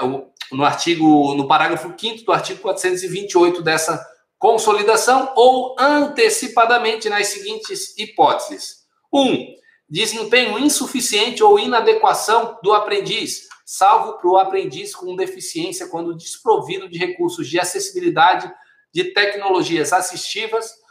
no 0.51 0.65
artigo, 0.65 1.35
no 1.35 1.47
parágrafo 1.47 1.93
5 1.95 2.25
do 2.25 2.33
artigo 2.33 2.61
428 2.61 3.61
dessa 3.61 4.03
consolidação, 4.39 5.35
ou 5.37 5.77
antecipadamente 5.79 7.11
nas 7.11 7.27
seguintes 7.27 7.95
hipóteses: 7.99 8.87
1. 9.13 9.21
Um, 9.21 9.47
desempenho 9.87 10.59
insuficiente 10.59 11.43
ou 11.43 11.59
inadequação 11.59 12.59
do 12.63 12.73
aprendiz, 12.73 13.49
salvo 13.67 14.15
para 14.15 14.31
o 14.31 14.39
aprendiz 14.39 14.97
com 14.97 15.15
deficiência 15.15 15.89
quando 15.89 16.17
desprovido 16.17 16.89
de 16.89 16.99
recursos 16.99 17.47
de 17.47 17.61
acessibilidade 17.61 18.51
de 18.95 19.13
tecnologias 19.13 19.93
assistivas 19.93 20.82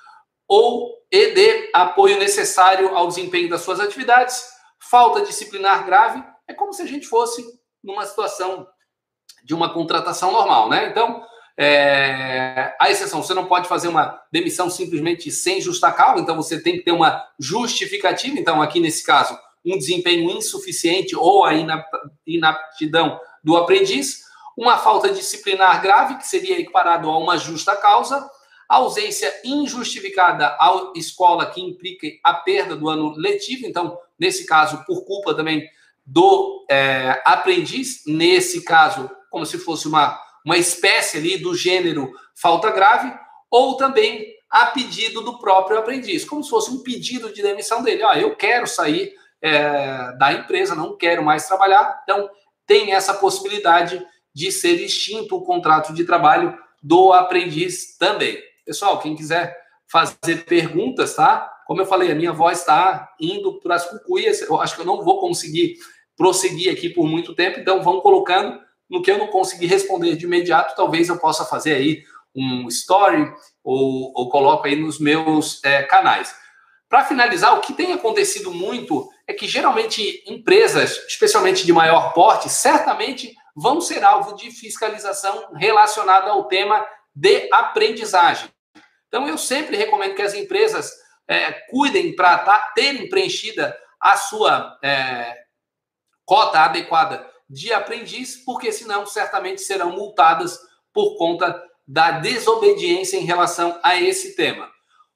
ou 0.52 0.92
e 1.10 1.28
de 1.34 1.70
apoio 1.74 2.20
necessário 2.20 2.94
ao 2.94 3.08
desempenho 3.08 3.50
das 3.50 3.62
suas 3.62 3.80
atividades, 3.80 4.44
falta 4.80 5.22
disciplinar 5.22 5.86
grave, 5.86 6.22
é 6.46 6.54
como 6.54 6.74
se 6.74 6.82
a 6.82 6.86
gente 6.86 7.08
fosse 7.08 7.42
numa 7.82 8.06
situação 8.06 8.68
de 9.46 9.54
uma 9.54 9.74
contratação 9.74 10.30
normal, 10.30 10.68
né? 10.68 10.90
Então, 10.90 11.24
é, 11.58 12.76
a 12.82 12.92
exceção, 12.92 13.24
você 13.24 13.34
não 13.34 13.46
pode 13.46 13.70
fazer 13.70 13.88
uma 13.88 14.20
demissão 14.30 14.70
simplesmente 14.70 15.32
sem 15.32 15.62
justa 15.62 15.90
causa, 15.90 16.22
então 16.22 16.36
você 16.36 16.62
tem 16.62 16.78
que 16.78 16.84
ter 16.84 16.92
uma 16.92 17.26
justificativa. 17.40 18.38
Então, 18.38 18.62
aqui 18.62 18.82
nesse 18.82 19.06
caso, 19.06 19.40
um 19.66 19.78
desempenho 19.78 20.30
insuficiente 20.32 21.16
ou 21.16 21.46
a 21.46 21.54
inaptidão 22.28 23.18
do 23.42 23.56
aprendiz, 23.56 24.24
uma 24.58 24.78
falta 24.78 25.14
disciplinar 25.14 25.82
grave, 25.82 26.18
que 26.18 26.28
seria 26.28 26.60
equiparado 26.60 27.10
a 27.10 27.18
uma 27.18 27.38
justa 27.38 27.74
causa, 27.76 28.30
ausência 28.78 29.34
injustificada 29.44 30.48
à 30.48 30.92
escola, 30.96 31.46
que 31.46 31.62
implica 31.62 32.08
a 32.24 32.34
perda 32.34 32.76
do 32.76 32.90
ano 32.90 33.14
letivo, 33.18 33.66
então, 33.66 33.98
nesse 34.18 34.46
caso, 34.46 34.84
por 34.86 35.04
culpa 35.06 35.34
também 35.34 35.68
do 36.06 36.66
é, 36.70 37.22
aprendiz, 37.26 38.04
nesse 38.08 38.64
caso, 38.64 39.10
como 39.30 39.46
se 39.46 39.58
fosse 39.58 39.88
uma, 39.88 40.20
uma 40.46 40.58
espécie 40.58 41.18
ali 41.18 41.38
do 41.38 41.56
gênero 41.56 42.12
falta 42.36 42.72
grave, 42.72 43.14
ou 43.50 43.76
também 43.76 44.26
a 44.50 44.68
pedido 44.68 45.22
do 45.22 45.40
próprio 45.40 45.78
aprendiz, 45.78 46.26
como 46.26 46.44
se 46.44 46.50
fosse 46.50 46.72
um 46.72 46.84
pedido 46.84 47.34
de 47.34 47.42
demissão 47.42 47.82
dele. 47.82 48.04
Ah, 48.04 48.18
eu 48.18 48.36
quero 48.36 48.68
sair 48.68 49.14
é, 49.42 50.16
da 50.18 50.34
empresa, 50.34 50.76
não 50.76 50.96
quero 50.96 51.24
mais 51.24 51.48
trabalhar. 51.48 52.02
Então, 52.04 52.30
tem 52.66 52.94
essa 52.94 53.14
possibilidade 53.14 54.06
de 54.34 54.52
ser 54.52 54.76
extinto 54.82 55.36
o 55.36 55.44
contrato 55.44 55.94
de 55.94 56.06
trabalho 56.06 56.58
do 56.82 57.14
aprendiz 57.14 57.98
também. 57.98 58.51
Pessoal, 58.72 59.00
quem 59.00 59.18
quiser 59.18 59.54
fazer 59.92 60.46
perguntas, 60.46 61.14
tá? 61.14 61.52
Como 61.68 61.82
eu 61.82 61.86
falei, 61.86 62.10
a 62.10 62.16
minha 62.16 62.32
voz 62.32 62.60
está 62.60 63.14
indo 63.20 63.60
para 63.60 63.76
as 63.76 63.86
cucuias. 63.86 64.42
Eu 64.44 64.62
acho 64.62 64.76
que 64.76 64.82
eu 64.82 64.86
não 64.86 65.04
vou 65.04 65.20
conseguir 65.20 65.76
prosseguir 66.16 66.72
aqui 66.72 66.88
por 66.88 67.06
muito 67.06 67.36
tempo, 67.36 67.60
então 67.60 67.84
vão 67.84 68.00
colocando 68.00 68.58
no 68.90 69.02
que 69.02 69.12
eu 69.12 69.18
não 69.18 69.28
conseguir 69.28 69.66
responder 69.66 70.16
de 70.16 70.24
imediato, 70.24 70.74
talvez 70.74 71.10
eu 71.10 71.20
possa 71.20 71.44
fazer 71.44 71.74
aí 71.74 72.02
um 72.34 72.70
story 72.70 73.30
ou, 73.62 74.14
ou 74.16 74.30
coloco 74.30 74.66
aí 74.66 74.78
nos 74.78 75.00
meus 75.00 75.62
é, 75.66 75.84
canais. 75.84 76.34
Para 76.88 77.04
finalizar, 77.04 77.58
o 77.58 77.60
que 77.60 77.74
tem 77.74 77.92
acontecido 77.92 78.52
muito 78.52 79.10
é 79.28 79.34
que 79.34 79.50
geralmente 79.50 80.24
empresas, 80.26 80.92
especialmente 81.10 81.66
de 81.66 81.74
maior 81.74 82.14
porte, 82.14 82.48
certamente 82.48 83.36
vão 83.54 83.82
ser 83.82 84.02
alvo 84.02 84.34
de 84.34 84.50
fiscalização 84.50 85.50
relacionada 85.56 86.32
ao 86.32 86.46
tema 86.46 86.86
de 87.14 87.50
aprendizagem. 87.52 88.50
Então, 89.12 89.28
eu 89.28 89.38
sempre 89.38 89.76
recomendo 89.76 90.16
que 90.16 90.22
as 90.22 90.34
empresas 90.34 90.90
é, 91.28 91.52
cuidem 91.70 92.16
para 92.16 92.38
tá, 92.38 92.72
terem 92.74 93.10
preenchida 93.10 93.78
a 94.00 94.16
sua 94.16 94.80
é, 94.82 95.36
cota 96.24 96.62
adequada 96.62 97.30
de 97.50 97.74
aprendiz, 97.74 98.38
porque 98.38 98.72
senão 98.72 99.06
certamente 99.06 99.60
serão 99.60 99.92
multadas 99.92 100.58
por 100.94 101.18
conta 101.18 101.62
da 101.86 102.12
desobediência 102.12 103.18
em 103.18 103.26
relação 103.26 103.78
a 103.84 103.98
esse 103.98 104.34
tema. 104.34 104.72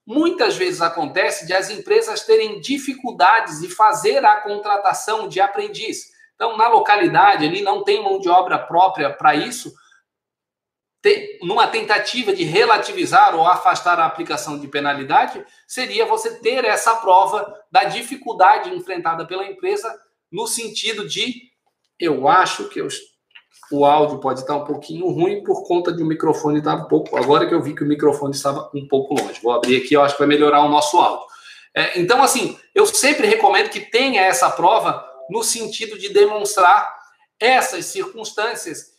Muitas 0.05 0.57
vezes 0.57 0.81
acontece 0.81 1.47
de 1.47 1.53
as 1.53 1.69
empresas 1.69 2.25
terem 2.25 2.59
dificuldades 2.59 3.61
de 3.61 3.69
fazer 3.69 4.25
a 4.25 4.41
contratação 4.41 5.29
de 5.29 5.39
aprendiz. 5.39 6.13
Então, 6.35 6.57
na 6.57 6.67
localidade 6.67 7.45
ali 7.45 7.61
não 7.61 7.81
tem 7.81 8.03
mão 8.03 8.19
de 8.19 8.27
obra 8.27 8.59
própria 8.59 9.09
para 9.09 9.33
isso. 9.35 9.73
Numa 11.41 11.67
tentativa 11.67 12.33
de 12.33 12.43
relativizar 12.43 13.35
ou 13.35 13.45
afastar 13.45 13.99
a 13.99 14.05
aplicação 14.05 14.57
de 14.57 14.67
penalidade, 14.67 15.43
seria 15.67 16.05
você 16.05 16.39
ter 16.39 16.63
essa 16.65 16.95
prova 16.95 17.53
da 17.71 17.83
dificuldade 17.83 18.73
enfrentada 18.73 19.25
pela 19.25 19.45
empresa 19.45 19.93
no 20.31 20.47
sentido 20.47 21.07
de 21.07 21.33
eu 21.99 22.27
acho 22.27 22.69
que 22.69 22.81
eu 22.81 22.87
o 23.71 23.83
áudio 23.83 24.19
pode 24.19 24.41
estar 24.41 24.55
um 24.55 24.63
pouquinho 24.63 25.07
ruim 25.09 25.43
por 25.43 25.67
conta 25.67 25.91
de 25.91 26.03
o 26.03 26.05
microfone 26.05 26.59
estar 26.59 26.75
um 26.75 26.87
pouco. 26.87 27.17
Agora 27.17 27.47
que 27.47 27.53
eu 27.53 27.61
vi 27.61 27.73
que 27.73 27.83
o 27.83 27.87
microfone 27.87 28.33
estava 28.33 28.69
um 28.73 28.87
pouco 28.87 29.15
longe. 29.15 29.39
Vou 29.41 29.53
abrir 29.53 29.77
aqui, 29.77 29.95
eu 29.95 30.03
acho 30.03 30.13
que 30.13 30.19
vai 30.19 30.27
melhorar 30.27 30.63
o 30.63 30.69
nosso 30.69 30.97
áudio. 30.97 31.25
É, 31.73 31.99
então, 31.99 32.21
assim, 32.21 32.57
eu 32.73 32.85
sempre 32.85 33.27
recomendo 33.27 33.69
que 33.69 33.79
tenha 33.79 34.21
essa 34.21 34.49
prova 34.51 35.03
no 35.29 35.43
sentido 35.43 35.97
de 35.97 36.09
demonstrar 36.09 36.95
essas 37.39 37.85
circunstâncias 37.85 38.94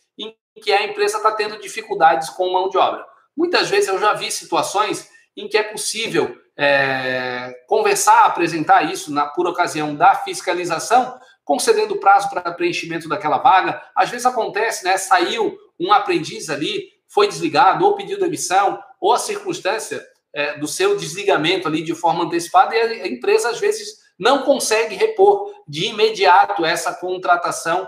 que 0.57 0.71
a 0.71 0.85
empresa 0.85 1.17
está 1.17 1.31
tendo 1.31 1.59
dificuldades 1.59 2.29
com 2.29 2.51
mão 2.51 2.69
de 2.69 2.77
obra. 2.77 3.05
Muitas 3.35 3.69
vezes 3.69 3.87
eu 3.87 3.99
já 3.99 4.13
vi 4.13 4.31
situações 4.31 5.09
em 5.35 5.47
que 5.47 5.57
é 5.57 5.63
possível 5.63 6.35
é, 6.57 7.53
conversar, 7.67 8.25
apresentar 8.25 8.91
isso 8.91 9.13
na, 9.13 9.27
por 9.27 9.47
ocasião 9.47 9.95
da 9.95 10.15
fiscalização, 10.15 11.19
concedendo 11.45 11.99
prazo 11.99 12.29
para 12.29 12.51
preenchimento 12.51 13.07
daquela 13.07 13.37
vaga. 13.37 13.81
Às 13.95 14.09
vezes 14.09 14.25
acontece, 14.25 14.83
né? 14.83 14.97
Saiu 14.97 15.55
um 15.79 15.93
aprendiz 15.93 16.49
ali, 16.49 16.89
foi 17.07 17.27
desligado, 17.27 17.85
ou 17.85 17.95
pediu 17.95 18.19
demissão, 18.19 18.81
ou 18.99 19.13
a 19.13 19.19
circunstância 19.19 20.03
é, 20.33 20.57
do 20.57 20.67
seu 20.67 20.97
desligamento 20.97 21.67
ali 21.67 21.83
de 21.83 21.93
forma 21.93 22.25
antecipada, 22.25 22.75
e 22.75 23.01
a 23.01 23.07
empresa 23.07 23.49
às 23.49 23.59
vezes 23.59 23.95
não 24.17 24.41
consegue 24.41 24.95
repor 24.95 25.53
de 25.67 25.85
imediato 25.85 26.65
essa 26.65 26.93
contratação 26.93 27.87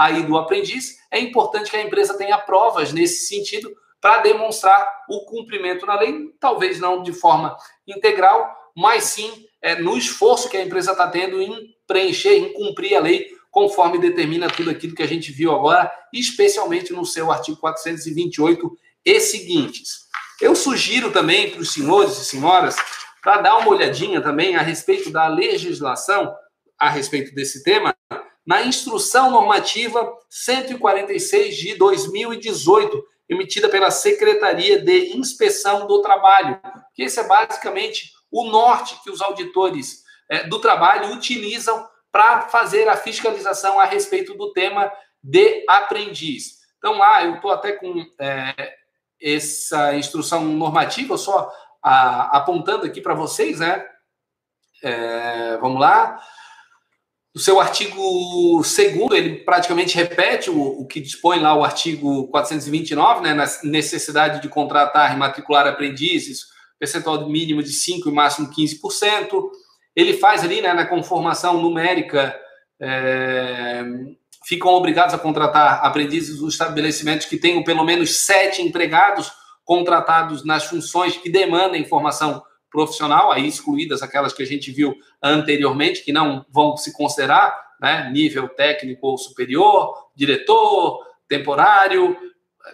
aí 0.00 0.22
do 0.22 0.38
aprendiz. 0.38 0.96
É 1.10 1.20
importante 1.20 1.70
que 1.70 1.76
a 1.76 1.82
empresa 1.82 2.16
tenha 2.16 2.38
provas 2.38 2.90
nesse 2.90 3.26
sentido 3.26 3.70
para 4.00 4.22
demonstrar 4.22 4.88
o 5.10 5.26
cumprimento 5.26 5.84
na 5.84 6.00
lei, 6.00 6.30
talvez 6.40 6.80
não 6.80 7.02
de 7.02 7.12
forma 7.12 7.54
integral, 7.86 8.50
mas 8.74 9.04
sim 9.04 9.44
é, 9.60 9.78
no 9.78 9.98
esforço 9.98 10.48
que 10.48 10.56
a 10.56 10.64
empresa 10.64 10.92
está 10.92 11.06
tendo 11.06 11.42
em 11.42 11.74
preencher, 11.86 12.34
em 12.34 12.54
cumprir 12.54 12.96
a 12.96 13.00
lei, 13.00 13.28
conforme 13.50 13.98
determina 13.98 14.48
tudo 14.48 14.70
aquilo 14.70 14.94
que 14.94 15.02
a 15.02 15.08
gente 15.08 15.30
viu 15.32 15.52
agora, 15.54 15.92
especialmente 16.14 16.94
no 16.94 17.04
seu 17.04 17.30
artigo 17.30 17.58
428 17.58 18.78
e 19.04 19.20
seguintes. 19.20 20.08
Eu 20.40 20.56
sugiro 20.56 21.12
também 21.12 21.50
para 21.50 21.60
os 21.60 21.74
senhores 21.74 22.16
e 22.16 22.24
senhoras, 22.24 22.74
para 23.20 23.42
dar 23.42 23.58
uma 23.58 23.68
olhadinha 23.68 24.22
também 24.22 24.56
a 24.56 24.62
respeito 24.62 25.10
da 25.10 25.28
legislação, 25.28 26.34
a 26.78 26.88
respeito 26.88 27.34
desse 27.34 27.62
tema, 27.62 27.94
na 28.46 28.62
Instrução 28.62 29.30
Normativa 29.30 30.12
146 30.28 31.56
de 31.56 31.74
2018, 31.76 33.04
emitida 33.28 33.68
pela 33.68 33.90
Secretaria 33.90 34.80
de 34.80 35.16
Inspeção 35.16 35.86
do 35.86 36.02
Trabalho, 36.02 36.60
que 36.94 37.02
esse 37.02 37.20
é 37.20 37.24
basicamente 37.24 38.12
o 38.30 38.44
norte 38.50 39.00
que 39.02 39.10
os 39.10 39.20
auditores 39.20 40.02
é, 40.28 40.44
do 40.44 40.60
trabalho 40.60 41.12
utilizam 41.12 41.88
para 42.10 42.42
fazer 42.42 42.88
a 42.88 42.96
fiscalização 42.96 43.78
a 43.78 43.84
respeito 43.84 44.34
do 44.34 44.52
tema 44.52 44.90
de 45.22 45.64
aprendiz. 45.68 46.60
Então, 46.78 46.98
lá 46.98 47.24
eu 47.24 47.36
estou 47.36 47.50
até 47.50 47.72
com 47.72 48.04
é, 48.18 48.74
essa 49.20 49.94
instrução 49.94 50.44
normativa, 50.44 51.16
só 51.18 51.52
a, 51.82 52.36
apontando 52.38 52.86
aqui 52.86 53.00
para 53.00 53.14
vocês, 53.14 53.60
né? 53.60 53.86
É, 54.82 55.56
vamos 55.58 55.80
lá. 55.80 56.20
O 57.32 57.38
seu 57.38 57.60
artigo 57.60 58.60
2 58.60 58.78
ele 59.12 59.36
praticamente 59.44 59.94
repete 59.94 60.50
o, 60.50 60.60
o, 60.60 60.86
que 60.86 61.00
dispõe 61.00 61.38
lá 61.38 61.54
o 61.54 61.62
artigo 61.62 62.26
429, 62.28 63.22
né, 63.22 63.34
na 63.34 63.46
necessidade 63.62 64.42
de 64.42 64.48
contratar 64.48 65.14
e 65.14 65.18
matricular 65.18 65.66
aprendizes, 65.66 66.46
percentual 66.78 67.28
mínimo 67.28 67.62
de 67.62 67.70
5% 67.70 68.06
e 68.06 68.10
máximo 68.10 68.50
15%. 68.50 69.48
Ele 69.94 70.14
faz 70.14 70.42
ali, 70.42 70.60
né, 70.60 70.72
na 70.72 70.86
conformação 70.86 71.62
numérica, 71.62 72.36
é, 72.80 73.84
ficam 74.44 74.72
obrigados 74.72 75.14
a 75.14 75.18
contratar 75.18 75.84
aprendizes 75.84 76.38
dos 76.38 76.54
estabelecimentos 76.54 77.26
que 77.26 77.36
tenham 77.36 77.62
pelo 77.62 77.84
menos 77.84 78.16
sete 78.16 78.60
empregados 78.60 79.30
contratados 79.64 80.44
nas 80.44 80.64
funções 80.64 81.16
que 81.16 81.30
demandam 81.30 81.76
informação 81.76 82.42
profissional, 82.70 83.32
aí 83.32 83.46
excluídas 83.46 84.02
aquelas 84.02 84.32
que 84.32 84.42
a 84.42 84.46
gente 84.46 84.70
viu 84.70 84.94
anteriormente, 85.22 86.04
que 86.04 86.12
não 86.12 86.44
vão 86.50 86.76
se 86.76 86.92
considerar 86.92 87.54
né, 87.80 88.10
nível 88.12 88.48
técnico 88.48 89.06
ou 89.06 89.18
superior, 89.18 89.94
diretor, 90.14 91.00
temporário, 91.28 92.16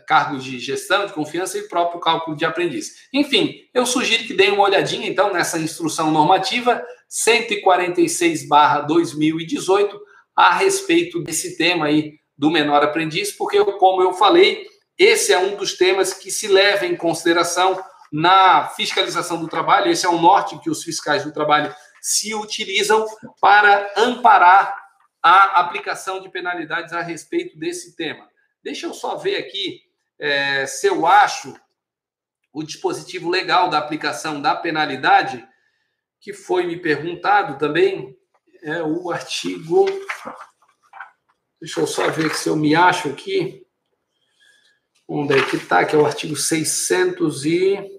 cargos 0.07 0.45
de 0.45 0.59
gestão, 0.59 1.07
de 1.07 1.13
confiança 1.13 1.59
e 1.59 1.69
próprio 1.69 2.01
cálculo 2.01 2.37
de 2.37 2.45
aprendiz. 2.45 3.07
Enfim, 3.13 3.55
eu 3.73 3.87
sugiro 3.87 4.25
que 4.25 4.35
deem 4.35 4.51
uma 4.53 4.65
olhadinha, 4.65 5.09
então, 5.09 5.33
nessa 5.33 5.59
instrução 5.59 6.11
normativa 6.11 6.85
146-2018 7.11 9.99
a 10.35 10.53
respeito 10.55 11.23
desse 11.23 11.57
tema 11.57 11.87
aí 11.87 12.15
do 12.37 12.51
menor 12.51 12.83
aprendiz, 12.83 13.31
porque, 13.33 13.65
como 13.79 14.03
eu 14.03 14.13
falei, 14.13 14.67
esse 14.99 15.33
é 15.33 15.39
um 15.39 15.57
dos 15.57 15.75
temas 15.75 16.13
que 16.13 16.31
se 16.31 16.47
leva 16.49 16.85
em 16.85 16.97
consideração 16.97 17.81
na 18.13 18.69
fiscalização 18.69 19.41
do 19.41 19.49
trabalho. 19.49 19.91
Esse 19.91 20.07
é 20.07 20.09
o 20.09 20.21
norte 20.21 20.59
que 20.59 20.71
os 20.71 20.83
fiscais 20.83 21.25
do 21.25 21.33
trabalho 21.33 21.75
se 22.01 22.35
utilizam 22.35 23.07
para 23.41 23.93
amparar 23.97 24.77
a 25.23 25.61
aplicação 25.61 26.21
de 26.21 26.29
penalidades 26.29 26.93
a 26.93 27.03
respeito 27.03 27.59
desse 27.59 27.97
tema. 27.97 28.29
Deixa 28.63 28.87
eu 28.87 28.95
só 28.95 29.17
ver 29.17 29.37
aqui 29.37 29.81
é, 30.19 30.67
se 30.67 30.87
eu 30.87 31.07
acho 31.07 31.55
o 32.53 32.63
dispositivo 32.63 33.29
legal 33.29 33.69
da 33.69 33.79
aplicação 33.79 34.41
da 34.41 34.55
penalidade, 34.55 35.47
que 36.21 36.33
foi 36.33 36.67
me 36.67 36.77
perguntado 36.77 37.59
também, 37.59 38.17
é 38.63 38.83
o 38.83 39.11
artigo. 39.11 39.85
Deixa 41.61 41.81
eu 41.81 41.87
só 41.87 42.09
ver 42.11 42.35
se 42.35 42.49
eu 42.49 42.57
me 42.57 42.75
acho 42.75 43.09
aqui. 43.09 43.67
Onde 45.09 45.39
é 45.39 45.45
que 45.45 45.57
está? 45.57 45.85
Que 45.85 45.95
é 45.95 45.99
o 45.99 46.07
artigo 46.07 46.35
600 46.35 47.45
e... 47.45 47.96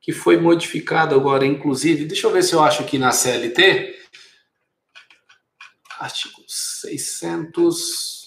Que 0.00 0.12
foi 0.12 0.38
modificado 0.38 1.14
agora, 1.14 1.44
inclusive. 1.44 2.04
Deixa 2.04 2.26
eu 2.26 2.32
ver 2.32 2.42
se 2.42 2.54
eu 2.54 2.62
acho 2.62 2.82
aqui 2.82 2.98
na 2.98 3.12
CLT. 3.12 3.96
Artigo 5.98 6.42
600... 6.46 8.24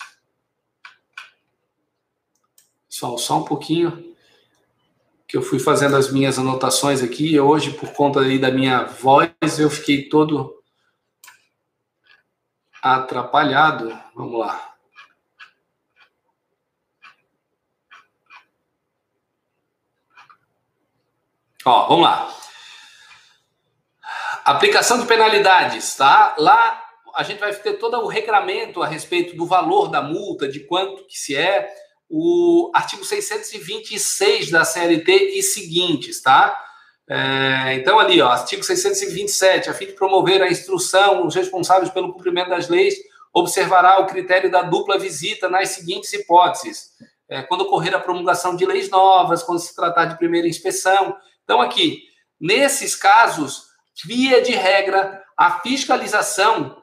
Só, 2.87 3.17
só 3.17 3.39
um 3.39 3.45
pouquinho 3.45 4.15
que 5.27 5.37
eu 5.37 5.41
fui 5.41 5.59
fazendo 5.59 5.95
as 5.95 6.11
minhas 6.11 6.37
anotações 6.37 7.01
aqui. 7.01 7.33
E 7.33 7.39
hoje, 7.39 7.71
por 7.71 7.93
conta 7.93 8.19
aí 8.19 8.37
da 8.37 8.51
minha 8.51 8.83
voz, 8.83 9.31
eu 9.57 9.69
fiquei 9.69 10.09
todo 10.09 10.61
atrapalhado. 12.83 13.97
Vamos 14.13 14.37
lá. 14.37 14.70
Ó, 21.65 21.87
vamos 21.87 22.03
lá. 22.03 22.33
Aplicação 24.43 24.99
de 24.99 25.05
penalidades, 25.05 25.95
tá? 25.95 26.35
Lá 26.37 26.81
a 27.15 27.23
gente 27.23 27.39
vai 27.39 27.53
ter 27.53 27.73
todo 27.73 27.97
o 27.97 28.07
regramento 28.07 28.81
a 28.81 28.87
respeito 28.87 29.35
do 29.35 29.45
valor 29.45 29.89
da 29.89 30.01
multa, 30.01 30.47
de 30.47 30.61
quanto 30.61 31.05
que 31.05 31.17
se 31.17 31.35
é, 31.35 31.69
o 32.09 32.71
artigo 32.73 33.03
626 33.03 34.49
da 34.49 34.65
CLT 34.65 35.37
e 35.37 35.43
seguintes, 35.43 36.21
tá? 36.21 36.57
É, 37.07 37.73
então, 37.75 37.99
ali, 37.99 38.21
ó, 38.21 38.29
artigo 38.29 38.63
627, 38.63 39.69
a 39.69 39.73
fim 39.73 39.87
de 39.87 39.93
promover 39.93 40.41
a 40.41 40.47
instrução, 40.47 41.25
os 41.25 41.35
responsáveis 41.35 41.91
pelo 41.91 42.13
cumprimento 42.13 42.49
das 42.49 42.69
leis 42.69 42.95
observará 43.33 43.99
o 43.99 44.07
critério 44.07 44.49
da 44.49 44.61
dupla 44.61 44.97
visita 44.97 45.49
nas 45.49 45.69
seguintes 45.69 46.11
hipóteses. 46.13 46.91
É, 47.29 47.41
quando 47.43 47.61
ocorrer 47.61 47.95
a 47.95 47.99
promulgação 47.99 48.55
de 48.55 48.65
leis 48.65 48.89
novas, 48.89 49.43
quando 49.43 49.59
se 49.59 49.73
tratar 49.75 50.05
de 50.05 50.17
primeira 50.17 50.47
inspeção. 50.47 51.15
Então, 51.51 51.61
aqui, 51.61 52.03
nesses 52.39 52.95
casos, 52.95 53.63
via 54.05 54.41
de 54.41 54.53
regra, 54.53 55.21
a 55.37 55.59
fiscalização 55.59 56.81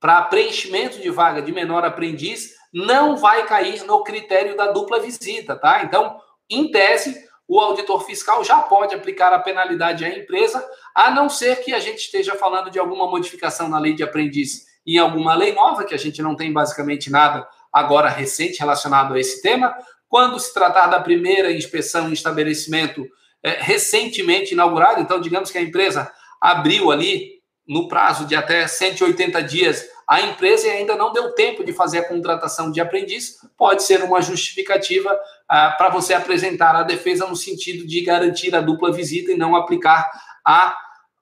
para 0.00 0.22
preenchimento 0.22 0.98
de 0.98 1.08
vaga 1.08 1.40
de 1.40 1.52
menor 1.52 1.84
aprendiz 1.84 2.50
não 2.74 3.16
vai 3.16 3.46
cair 3.46 3.84
no 3.84 4.02
critério 4.02 4.56
da 4.56 4.72
dupla 4.72 4.98
visita, 4.98 5.54
tá? 5.54 5.84
Então, 5.84 6.18
em 6.50 6.68
tese, 6.72 7.16
o 7.46 7.60
auditor 7.60 8.04
fiscal 8.04 8.42
já 8.42 8.58
pode 8.58 8.92
aplicar 8.92 9.32
a 9.32 9.38
penalidade 9.38 10.04
à 10.04 10.08
empresa, 10.08 10.68
a 10.92 11.12
não 11.12 11.28
ser 11.28 11.62
que 11.62 11.72
a 11.72 11.78
gente 11.78 11.98
esteja 11.98 12.34
falando 12.34 12.72
de 12.72 12.78
alguma 12.80 13.08
modificação 13.08 13.68
na 13.68 13.78
lei 13.78 13.94
de 13.94 14.02
aprendiz 14.02 14.66
em 14.84 14.98
alguma 14.98 15.36
lei 15.36 15.52
nova, 15.52 15.84
que 15.84 15.94
a 15.94 15.98
gente 15.98 16.20
não 16.20 16.34
tem 16.34 16.52
basicamente 16.52 17.08
nada 17.08 17.48
agora 17.72 18.08
recente 18.08 18.58
relacionado 18.58 19.14
a 19.14 19.20
esse 19.20 19.40
tema. 19.40 19.72
Quando 20.08 20.40
se 20.40 20.52
tratar 20.52 20.88
da 20.88 20.98
primeira 20.98 21.52
inspeção 21.52 22.08
em 22.08 22.14
estabelecimento 22.14 23.06
é, 23.42 23.58
recentemente 23.60 24.54
inaugurado, 24.54 25.00
então 25.00 25.20
digamos 25.20 25.50
que 25.50 25.58
a 25.58 25.62
empresa 25.62 26.10
abriu 26.40 26.90
ali 26.90 27.38
no 27.66 27.88
prazo 27.88 28.24
de 28.26 28.34
até 28.34 28.66
180 28.66 29.42
dias 29.42 29.86
a 30.08 30.22
empresa 30.22 30.66
ainda 30.68 30.96
não 30.96 31.12
deu 31.12 31.34
tempo 31.34 31.62
de 31.62 31.74
fazer 31.74 31.98
a 31.98 32.08
contratação 32.08 32.70
de 32.72 32.80
aprendiz, 32.80 33.36
pode 33.58 33.82
ser 33.82 34.02
uma 34.02 34.22
justificativa 34.22 35.14
ah, 35.46 35.74
para 35.76 35.90
você 35.90 36.14
apresentar 36.14 36.74
a 36.74 36.82
defesa 36.82 37.26
no 37.26 37.36
sentido 37.36 37.86
de 37.86 38.00
garantir 38.00 38.54
a 38.54 38.62
dupla 38.62 38.90
visita 38.90 39.30
e 39.30 39.36
não 39.36 39.54
aplicar 39.54 40.10
a, 40.42 40.74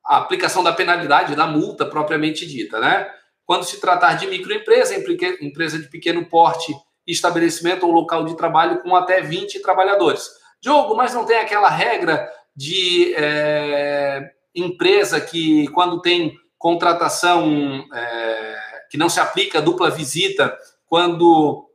a 0.06 0.18
aplicação 0.18 0.62
da 0.62 0.72
penalidade, 0.72 1.34
da 1.34 1.48
multa 1.48 1.84
propriamente 1.84 2.46
dita, 2.46 2.78
né? 2.78 3.10
Quando 3.44 3.64
se 3.64 3.80
tratar 3.80 4.14
de 4.14 4.28
microempresa, 4.28 4.94
empresa 4.94 5.80
de 5.80 5.88
pequeno 5.88 6.24
porte, 6.26 6.72
estabelecimento 7.04 7.84
ou 7.84 7.92
local 7.92 8.24
de 8.24 8.36
trabalho 8.36 8.82
com 8.82 8.94
até 8.94 9.20
20 9.20 9.62
trabalhadores. 9.62 10.28
Diogo, 10.66 10.96
mas 10.96 11.14
não 11.14 11.24
tem 11.24 11.38
aquela 11.38 11.70
regra 11.70 12.28
de 12.54 13.14
é, 13.16 14.32
empresa 14.52 15.20
que, 15.20 15.68
quando 15.68 16.02
tem 16.02 16.36
contratação 16.58 17.86
é, 17.94 18.58
que 18.90 18.98
não 18.98 19.08
se 19.08 19.20
aplica 19.20 19.62
dupla 19.62 19.92
visita, 19.92 20.58
quando 20.84 21.70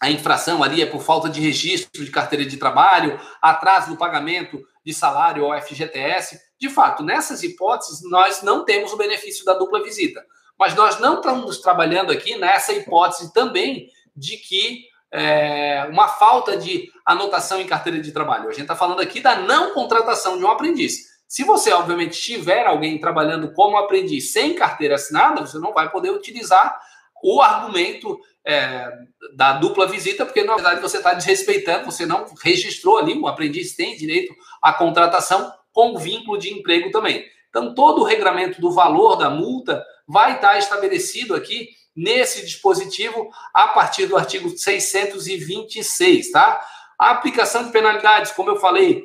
a 0.00 0.08
infração 0.12 0.62
ali 0.62 0.80
é 0.80 0.86
por 0.86 1.02
falta 1.02 1.28
de 1.28 1.40
registro 1.40 2.04
de 2.04 2.10
carteira 2.12 2.44
de 2.46 2.56
trabalho, 2.56 3.18
atraso 3.42 3.90
no 3.90 3.96
pagamento 3.96 4.62
de 4.86 4.94
salário 4.94 5.44
ou 5.44 5.60
FGTS. 5.60 6.40
De 6.56 6.68
fato, 6.68 7.02
nessas 7.02 7.42
hipóteses, 7.42 8.08
nós 8.08 8.42
não 8.42 8.64
temos 8.64 8.92
o 8.92 8.96
benefício 8.96 9.44
da 9.44 9.54
dupla 9.54 9.82
visita. 9.82 10.24
Mas 10.56 10.76
nós 10.76 11.00
não 11.00 11.16
estamos 11.16 11.58
trabalhando 11.58 12.12
aqui 12.12 12.36
nessa 12.36 12.72
hipótese 12.72 13.32
também 13.32 13.88
de 14.14 14.36
que 14.36 14.84
é, 15.12 15.86
uma 15.90 16.08
falta 16.08 16.56
de 16.56 16.88
anotação 17.04 17.60
em 17.60 17.66
carteira 17.66 18.00
de 18.00 18.12
trabalho. 18.12 18.48
A 18.48 18.52
gente 18.52 18.62
está 18.62 18.76
falando 18.76 19.00
aqui 19.00 19.20
da 19.20 19.36
não 19.36 19.74
contratação 19.74 20.38
de 20.38 20.44
um 20.44 20.50
aprendiz. 20.50 21.10
Se 21.26 21.44
você, 21.44 21.72
obviamente, 21.72 22.20
tiver 22.20 22.66
alguém 22.66 22.98
trabalhando 22.98 23.52
como 23.52 23.76
aprendiz 23.76 24.32
sem 24.32 24.54
carteira 24.54 24.96
assinada, 24.96 25.40
você 25.40 25.58
não 25.58 25.72
vai 25.72 25.90
poder 25.90 26.10
utilizar 26.10 26.78
o 27.22 27.40
argumento 27.40 28.18
é, 28.44 28.90
da 29.36 29.52
dupla 29.52 29.86
visita, 29.86 30.24
porque 30.24 30.42
na 30.42 30.54
verdade 30.54 30.80
você 30.80 30.96
está 30.96 31.12
desrespeitando, 31.12 31.84
você 31.84 32.06
não 32.06 32.26
registrou 32.42 32.98
ali, 32.98 33.18
o 33.18 33.26
aprendiz 33.26 33.76
tem 33.76 33.96
direito 33.96 34.34
à 34.62 34.72
contratação 34.72 35.52
com 35.72 35.96
vínculo 35.98 36.38
de 36.38 36.52
emprego 36.52 36.90
também. 36.90 37.24
Então, 37.48 37.74
todo 37.74 38.00
o 38.00 38.04
regramento 38.04 38.60
do 38.60 38.72
valor 38.72 39.16
da 39.16 39.28
multa 39.28 39.84
vai 40.06 40.36
estar 40.36 40.56
estabelecido 40.58 41.34
aqui 41.34 41.68
nesse 42.00 42.42
dispositivo 42.42 43.30
a 43.52 43.68
partir 43.68 44.06
do 44.06 44.16
artigo 44.16 44.48
626, 44.48 46.30
tá? 46.30 46.66
A 46.98 47.10
aplicação 47.10 47.64
de 47.64 47.70
penalidades, 47.70 48.32
como 48.32 48.50
eu 48.50 48.56
falei, 48.56 49.04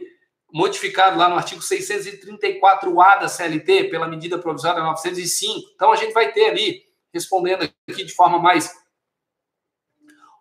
modificado 0.51 1.17
lá 1.17 1.27
no 1.27 1.35
artigo 1.35 1.61
634A 1.61 3.19
da 3.19 3.27
CLT, 3.27 3.85
pela 3.85 4.07
medida 4.07 4.39
provisória 4.39 4.81
905. 4.81 5.71
Então, 5.75 5.91
a 5.91 5.95
gente 5.97 6.13
vai 6.13 6.31
ter 6.31 6.45
ali, 6.45 6.83
respondendo 7.13 7.63
aqui 7.63 8.05
de 8.05 8.13
forma 8.13 8.39
mais 8.39 8.73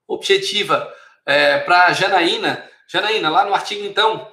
objetiva, 0.07 0.93
é, 1.27 1.59
para 1.59 1.93
Janaína. 1.93 2.71
Janaína, 2.87 3.31
lá 3.31 3.45
no 3.45 3.55
artigo, 3.55 3.85
então, 3.85 4.31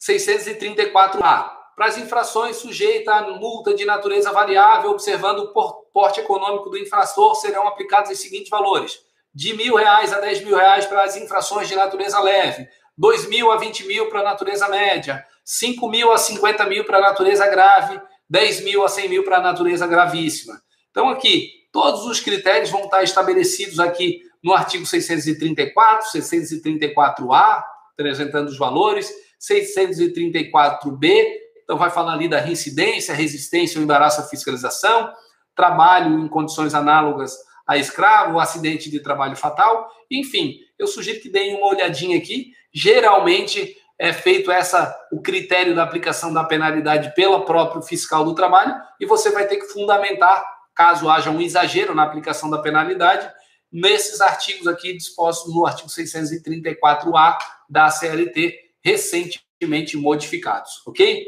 634A. 0.00 1.52
Para 1.76 1.86
as 1.86 1.96
infrações 1.96 2.56
sujeitas 2.56 3.14
a 3.14 3.22
multa 3.22 3.74
de 3.74 3.84
natureza 3.84 4.32
variável, 4.32 4.90
observando 4.90 5.40
o 5.40 5.52
porte 5.92 6.20
econômico 6.20 6.70
do 6.70 6.78
infrator, 6.78 7.34
serão 7.34 7.66
aplicados 7.66 8.10
os 8.10 8.18
seguintes 8.18 8.48
valores: 8.48 8.98
de 9.34 9.54
mil 9.54 9.76
reais 9.76 10.12
a 10.12 10.20
dez 10.20 10.42
mil 10.42 10.56
reais 10.56 10.86
para 10.86 11.04
as 11.04 11.16
infrações 11.16 11.68
de 11.68 11.74
natureza 11.74 12.20
leve, 12.20 12.68
2 12.96 13.28
mil 13.28 13.50
a 13.50 13.56
20 13.56 13.86
mil 13.86 14.10
para 14.10 14.20
a 14.20 14.24
natureza 14.24 14.68
média, 14.68 15.24
5 15.42 15.88
mil 15.88 16.12
a 16.12 16.18
50 16.18 16.66
mil 16.66 16.84
para 16.84 16.98
a 16.98 17.00
natureza 17.00 17.46
grave, 17.46 17.98
10 18.28 18.62
mil 18.62 18.84
a 18.84 18.88
100 18.88 19.08
mil 19.08 19.24
para 19.24 19.38
a 19.38 19.40
natureza 19.40 19.86
gravíssima. 19.86 20.60
Então, 20.90 21.08
aqui, 21.08 21.50
todos 21.72 22.04
os 22.04 22.20
critérios 22.20 22.68
vão 22.70 22.84
estar 22.84 23.02
estabelecidos 23.02 23.80
aqui 23.80 24.20
no 24.44 24.52
artigo 24.52 24.84
634, 24.84 26.10
634A, 26.12 27.62
apresentando 27.92 28.48
os 28.48 28.58
valores, 28.58 29.10
634B, 29.40 31.24
então 31.64 31.78
vai 31.78 31.90
falar 31.90 32.12
ali 32.12 32.28
da 32.28 32.38
reincidência, 32.38 33.14
resistência 33.14 33.78
ou 33.78 33.84
embaraço 33.84 34.20
à 34.20 34.24
fiscalização, 34.24 35.10
trabalho 35.54 36.18
em 36.18 36.28
condições 36.28 36.74
análogas 36.74 37.36
a 37.66 37.76
escravo, 37.76 38.40
acidente 38.40 38.90
de 38.90 39.00
trabalho 39.00 39.36
fatal, 39.36 39.88
enfim, 40.10 40.58
eu 40.76 40.88
sugiro 40.88 41.20
que 41.20 41.28
deem 41.28 41.54
uma 41.54 41.68
olhadinha 41.68 42.18
aqui 42.18 42.52
geralmente 42.72 43.76
é 43.98 44.12
feito 44.12 44.50
essa 44.50 44.96
o 45.12 45.20
critério 45.20 45.74
da 45.74 45.82
aplicação 45.82 46.32
da 46.32 46.42
penalidade 46.42 47.14
pelo 47.14 47.44
próprio 47.44 47.82
fiscal 47.82 48.24
do 48.24 48.34
trabalho 48.34 48.74
e 48.98 49.06
você 49.06 49.30
vai 49.30 49.46
ter 49.46 49.56
que 49.56 49.66
fundamentar 49.66 50.42
caso 50.74 51.08
haja 51.08 51.30
um 51.30 51.40
exagero 51.40 51.94
na 51.94 52.02
aplicação 52.02 52.48
da 52.48 52.58
penalidade 52.58 53.30
nesses 53.70 54.20
artigos 54.20 54.66
aqui 54.66 54.96
dispostos 54.96 55.54
no 55.54 55.66
artigo 55.66 55.88
634A 55.88 57.38
da 57.68 57.90
CLT 57.90 58.58
recentemente 58.82 59.96
modificados, 59.96 60.82
ok? 60.86 61.26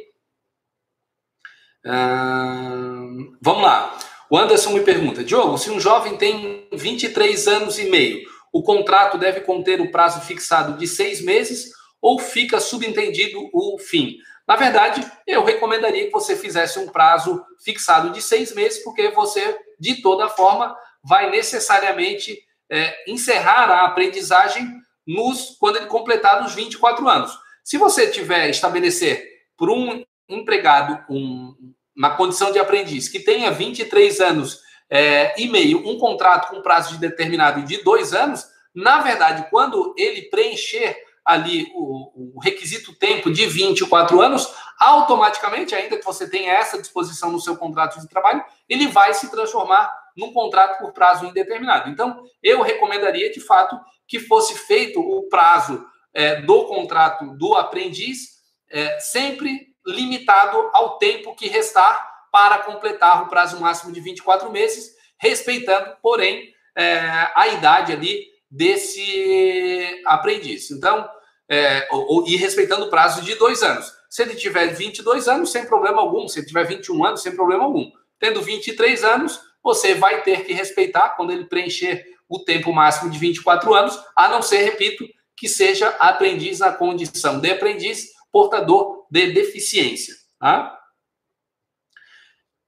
Hum, 1.84 3.36
vamos 3.40 3.62
lá. 3.62 3.98
O 4.32 4.38
Anderson 4.38 4.70
me 4.70 4.80
pergunta, 4.80 5.22
Diogo, 5.22 5.58
se 5.58 5.68
um 5.68 5.78
jovem 5.78 6.16
tem 6.16 6.66
23 6.72 7.48
anos 7.48 7.78
e 7.78 7.90
meio 7.90 8.26
o 8.50 8.62
contrato 8.62 9.18
deve 9.18 9.42
conter 9.42 9.78
o 9.78 9.90
prazo 9.90 10.22
fixado 10.22 10.78
de 10.78 10.86
seis 10.86 11.22
meses 11.22 11.70
ou 12.00 12.18
fica 12.18 12.58
subentendido 12.58 13.50
o 13.52 13.78
fim? 13.78 14.16
Na 14.48 14.56
verdade, 14.56 15.06
eu 15.26 15.44
recomendaria 15.44 16.06
que 16.06 16.10
você 16.10 16.34
fizesse 16.34 16.78
um 16.78 16.88
prazo 16.88 17.44
fixado 17.62 18.08
de 18.08 18.22
seis 18.22 18.54
meses, 18.54 18.82
porque 18.82 19.10
você, 19.10 19.54
de 19.78 20.00
toda 20.00 20.30
forma, 20.30 20.74
vai 21.04 21.28
necessariamente 21.28 22.38
é, 22.70 23.12
encerrar 23.12 23.70
a 23.70 23.84
aprendizagem 23.84 24.66
nos, 25.06 25.58
quando 25.60 25.76
ele 25.76 25.86
completar 25.86 26.42
os 26.42 26.54
24 26.54 27.06
anos. 27.06 27.38
Se 27.62 27.76
você 27.76 28.06
tiver 28.06 28.48
estabelecer 28.48 29.28
por 29.58 29.68
um 29.68 30.02
empregado 30.26 31.04
um, 31.10 31.74
uma 31.96 32.16
condição 32.16 32.50
de 32.50 32.58
aprendiz 32.58 33.08
que 33.08 33.20
tenha 33.20 33.50
23 33.50 34.20
anos 34.20 34.60
é, 34.90 35.40
e 35.40 35.48
meio 35.48 35.86
um 35.88 35.98
contrato 35.98 36.50
com 36.50 36.62
prazo 36.62 36.94
de 36.94 37.00
determinado 37.00 37.62
de 37.62 37.82
dois 37.82 38.12
anos, 38.12 38.50
Na 38.74 39.00
verdade, 39.00 39.48
quando 39.50 39.94
ele 39.98 40.22
preencher 40.30 40.96
ali 41.24 41.70
o, 41.74 42.36
o, 42.36 42.40
requisito 42.40 42.94
tempo 42.94 43.30
de 43.30 43.46
24 43.46 44.20
anos, 44.20 44.48
automaticamente, 44.78 45.74
ainda 45.74 45.98
que 45.98 46.04
você 46.04 46.28
tenha 46.28 46.52
essa 46.52 46.80
disposição 46.80 47.30
no 47.30 47.40
seu 47.40 47.56
contrato 47.56 48.00
de 48.00 48.08
trabalho, 48.08 48.42
ele 48.68 48.88
vai 48.88 49.12
se 49.14 49.30
transformar 49.30 49.92
num 50.16 50.32
contrato 50.32 50.78
por 50.78 50.92
prazo 50.92 51.26
indeterminado. 51.26 51.90
Então, 51.90 52.24
eu 52.42 52.62
recomendaria, 52.62 53.30
de 53.30 53.40
fato, 53.40 53.78
que 54.06 54.18
fosse 54.18 54.54
feito 54.54 55.00
o 55.00 55.28
prazo 55.28 55.86
é, 56.12 56.40
do 56.42 56.64
contrato 56.64 57.36
do 57.36 57.54
aprendiz 57.54 58.40
é, 58.70 58.98
sempre 59.00 59.71
limitado 59.86 60.70
ao 60.72 60.98
tempo 60.98 61.34
que 61.34 61.48
restar 61.48 62.10
para 62.30 62.58
completar 62.58 63.22
o 63.22 63.28
prazo 63.28 63.60
máximo 63.60 63.92
de 63.92 64.00
24 64.00 64.50
meses, 64.50 64.94
respeitando, 65.18 65.96
porém, 66.02 66.52
é, 66.76 67.30
a 67.34 67.48
idade 67.48 67.92
ali 67.92 68.26
desse 68.50 70.02
aprendiz. 70.06 70.70
Então, 70.70 71.08
é, 71.48 71.86
ou, 71.90 72.26
e 72.26 72.36
respeitando 72.36 72.86
o 72.86 72.90
prazo 72.90 73.22
de 73.22 73.34
dois 73.34 73.62
anos. 73.62 73.92
Se 74.08 74.22
ele 74.22 74.34
tiver 74.34 74.68
22 74.68 75.28
anos, 75.28 75.52
sem 75.52 75.66
problema 75.66 76.00
algum. 76.00 76.26
Se 76.28 76.38
ele 76.38 76.46
tiver 76.46 76.64
21 76.64 77.04
anos, 77.04 77.22
sem 77.22 77.34
problema 77.34 77.64
algum. 77.64 77.90
Tendo 78.18 78.40
23 78.42 79.04
anos, 79.04 79.40
você 79.62 79.94
vai 79.94 80.22
ter 80.22 80.44
que 80.44 80.52
respeitar 80.52 81.10
quando 81.10 81.32
ele 81.32 81.44
preencher 81.44 82.04
o 82.28 82.38
tempo 82.38 82.72
máximo 82.72 83.10
de 83.10 83.18
24 83.18 83.74
anos, 83.74 83.98
a 84.16 84.28
não 84.28 84.40
ser, 84.40 84.62
repito, 84.62 85.04
que 85.36 85.48
seja 85.48 85.88
aprendiz 85.98 86.60
na 86.60 86.72
condição 86.72 87.40
de 87.40 87.50
aprendiz 87.50 88.08
portador 88.30 89.01
de 89.12 89.30
deficiência. 89.30 90.14
Tá? 90.40 90.78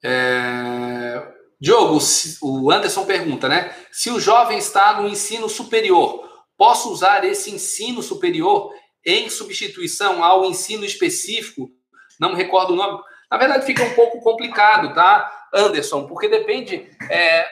É... 0.04 1.32
Diogo, 1.58 1.98
o 2.42 2.70
Anderson 2.70 3.06
pergunta, 3.06 3.48
né? 3.48 3.74
Se 3.90 4.10
o 4.10 4.20
jovem 4.20 4.58
está 4.58 5.00
no 5.00 5.08
ensino 5.08 5.48
superior, 5.48 6.28
posso 6.58 6.92
usar 6.92 7.24
esse 7.24 7.50
ensino 7.50 8.02
superior 8.02 8.70
em 9.06 9.30
substituição 9.30 10.22
ao 10.22 10.44
ensino 10.44 10.84
específico? 10.84 11.70
Não 12.20 12.32
me 12.32 12.36
recordo 12.36 12.74
o 12.74 12.76
nome. 12.76 13.02
Na 13.30 13.38
verdade, 13.38 13.64
fica 13.64 13.82
um 13.82 13.94
pouco 13.94 14.20
complicado, 14.20 14.92
tá, 14.92 15.48
Anderson? 15.54 16.06
Porque 16.06 16.28
depende. 16.28 16.90
É, 17.10 17.46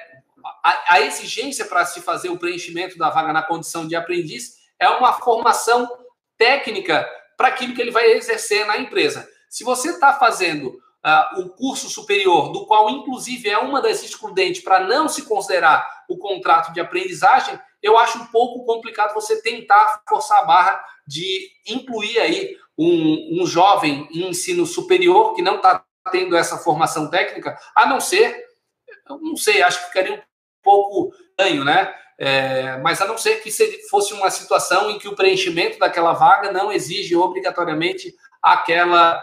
a, 0.62 0.96
a 0.96 1.00
exigência 1.00 1.64
para 1.64 1.86
se 1.86 2.02
fazer 2.02 2.28
o 2.28 2.38
preenchimento 2.38 2.98
da 2.98 3.08
vaga 3.08 3.32
na 3.32 3.42
condição 3.42 3.88
de 3.88 3.96
aprendiz 3.96 4.56
é 4.78 4.88
uma 4.90 5.14
formação 5.14 5.88
técnica 6.36 7.08
para 7.42 7.48
aquilo 7.48 7.74
que 7.74 7.82
ele 7.82 7.90
vai 7.90 8.12
exercer 8.12 8.64
na 8.68 8.78
empresa. 8.78 9.28
Se 9.50 9.64
você 9.64 9.90
está 9.90 10.12
fazendo 10.12 10.68
uh, 10.68 11.40
o 11.40 11.50
curso 11.50 11.90
superior, 11.90 12.52
do 12.52 12.66
qual, 12.66 12.88
inclusive, 12.88 13.50
é 13.50 13.58
uma 13.58 13.82
das 13.82 14.00
excludentes 14.04 14.62
para 14.62 14.78
não 14.86 15.08
se 15.08 15.24
considerar 15.24 15.84
o 16.08 16.16
contrato 16.16 16.72
de 16.72 16.78
aprendizagem, 16.78 17.58
eu 17.82 17.98
acho 17.98 18.16
um 18.18 18.26
pouco 18.26 18.64
complicado 18.64 19.12
você 19.12 19.42
tentar 19.42 20.02
forçar 20.08 20.38
a 20.38 20.44
barra 20.44 20.84
de 21.04 21.50
incluir 21.66 22.16
aí 22.20 22.56
um, 22.78 23.42
um 23.42 23.44
jovem 23.44 24.06
em 24.12 24.28
ensino 24.28 24.64
superior 24.64 25.34
que 25.34 25.42
não 25.42 25.56
está 25.56 25.84
tendo 26.12 26.36
essa 26.36 26.58
formação 26.58 27.10
técnica, 27.10 27.58
a 27.74 27.86
não 27.86 28.00
ser, 28.00 28.40
não 29.08 29.36
sei, 29.36 29.62
acho 29.62 29.80
que 29.80 29.86
ficaria 29.88 30.14
um 30.14 30.22
pouco 30.62 31.12
ganho, 31.36 31.64
né? 31.64 31.92
É, 32.24 32.76
mas 32.76 33.00
a 33.00 33.04
não 33.04 33.18
ser 33.18 33.42
que 33.42 33.50
fosse 33.90 34.14
uma 34.14 34.30
situação 34.30 34.88
em 34.88 34.96
que 34.96 35.08
o 35.08 35.16
preenchimento 35.16 35.76
daquela 35.76 36.12
vaga 36.12 36.52
não 36.52 36.70
exige 36.70 37.16
obrigatoriamente 37.16 38.14
aquela 38.40 39.20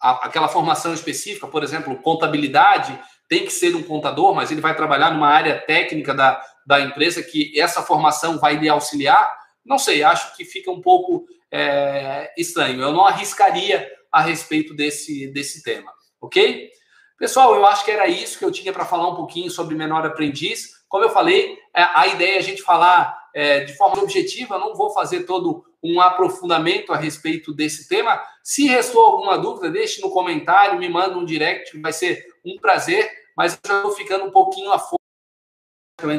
aquela 0.00 0.48
formação 0.48 0.92
específica, 0.92 1.46
por 1.46 1.62
exemplo, 1.62 1.94
contabilidade, 2.02 2.98
tem 3.28 3.44
que 3.44 3.52
ser 3.52 3.76
um 3.76 3.84
contador, 3.84 4.34
mas 4.34 4.50
ele 4.50 4.60
vai 4.60 4.74
trabalhar 4.74 5.12
numa 5.12 5.28
área 5.28 5.60
técnica 5.60 6.12
da, 6.12 6.44
da 6.66 6.80
empresa 6.80 7.22
que 7.22 7.52
essa 7.58 7.82
formação 7.82 8.40
vai 8.40 8.56
lhe 8.56 8.68
auxiliar. 8.68 9.32
Não 9.64 9.78
sei, 9.78 10.02
acho 10.02 10.36
que 10.36 10.44
fica 10.44 10.72
um 10.72 10.80
pouco 10.80 11.24
é, 11.52 12.34
estranho. 12.36 12.82
Eu 12.82 12.90
não 12.90 13.06
arriscaria 13.06 13.88
a 14.10 14.20
respeito 14.20 14.74
desse, 14.74 15.28
desse 15.28 15.62
tema, 15.62 15.92
ok? 16.20 16.68
Pessoal, 17.16 17.54
eu 17.54 17.64
acho 17.64 17.84
que 17.84 17.92
era 17.92 18.08
isso 18.08 18.36
que 18.36 18.44
eu 18.44 18.50
tinha 18.50 18.72
para 18.72 18.84
falar 18.84 19.08
um 19.08 19.14
pouquinho 19.14 19.48
sobre 19.48 19.76
menor 19.76 20.04
aprendiz. 20.04 20.81
Como 20.92 21.04
eu 21.04 21.08
falei, 21.08 21.58
é, 21.74 21.82
a 21.82 22.06
ideia 22.06 22.34
é 22.34 22.38
a 22.38 22.42
gente 22.42 22.60
falar 22.60 23.18
é, 23.34 23.60
de 23.60 23.74
forma 23.78 24.02
objetiva, 24.02 24.58
não 24.58 24.74
vou 24.74 24.90
fazer 24.90 25.20
todo 25.20 25.64
um 25.82 25.98
aprofundamento 26.02 26.92
a 26.92 26.98
respeito 26.98 27.50
desse 27.54 27.88
tema. 27.88 28.22
Se 28.44 28.66
restou 28.66 29.02
alguma 29.02 29.38
dúvida, 29.38 29.70
deixe 29.70 30.02
no 30.02 30.10
comentário, 30.10 30.78
me 30.78 30.90
manda 30.90 31.16
um 31.16 31.24
direct, 31.24 31.80
vai 31.80 31.94
ser 31.94 32.22
um 32.44 32.58
prazer, 32.60 33.10
mas 33.34 33.54
eu 33.54 33.60
já 33.66 33.76
estou 33.78 33.92
ficando 33.92 34.26
um 34.26 34.30
pouquinho 34.30 34.70
a 34.70 34.78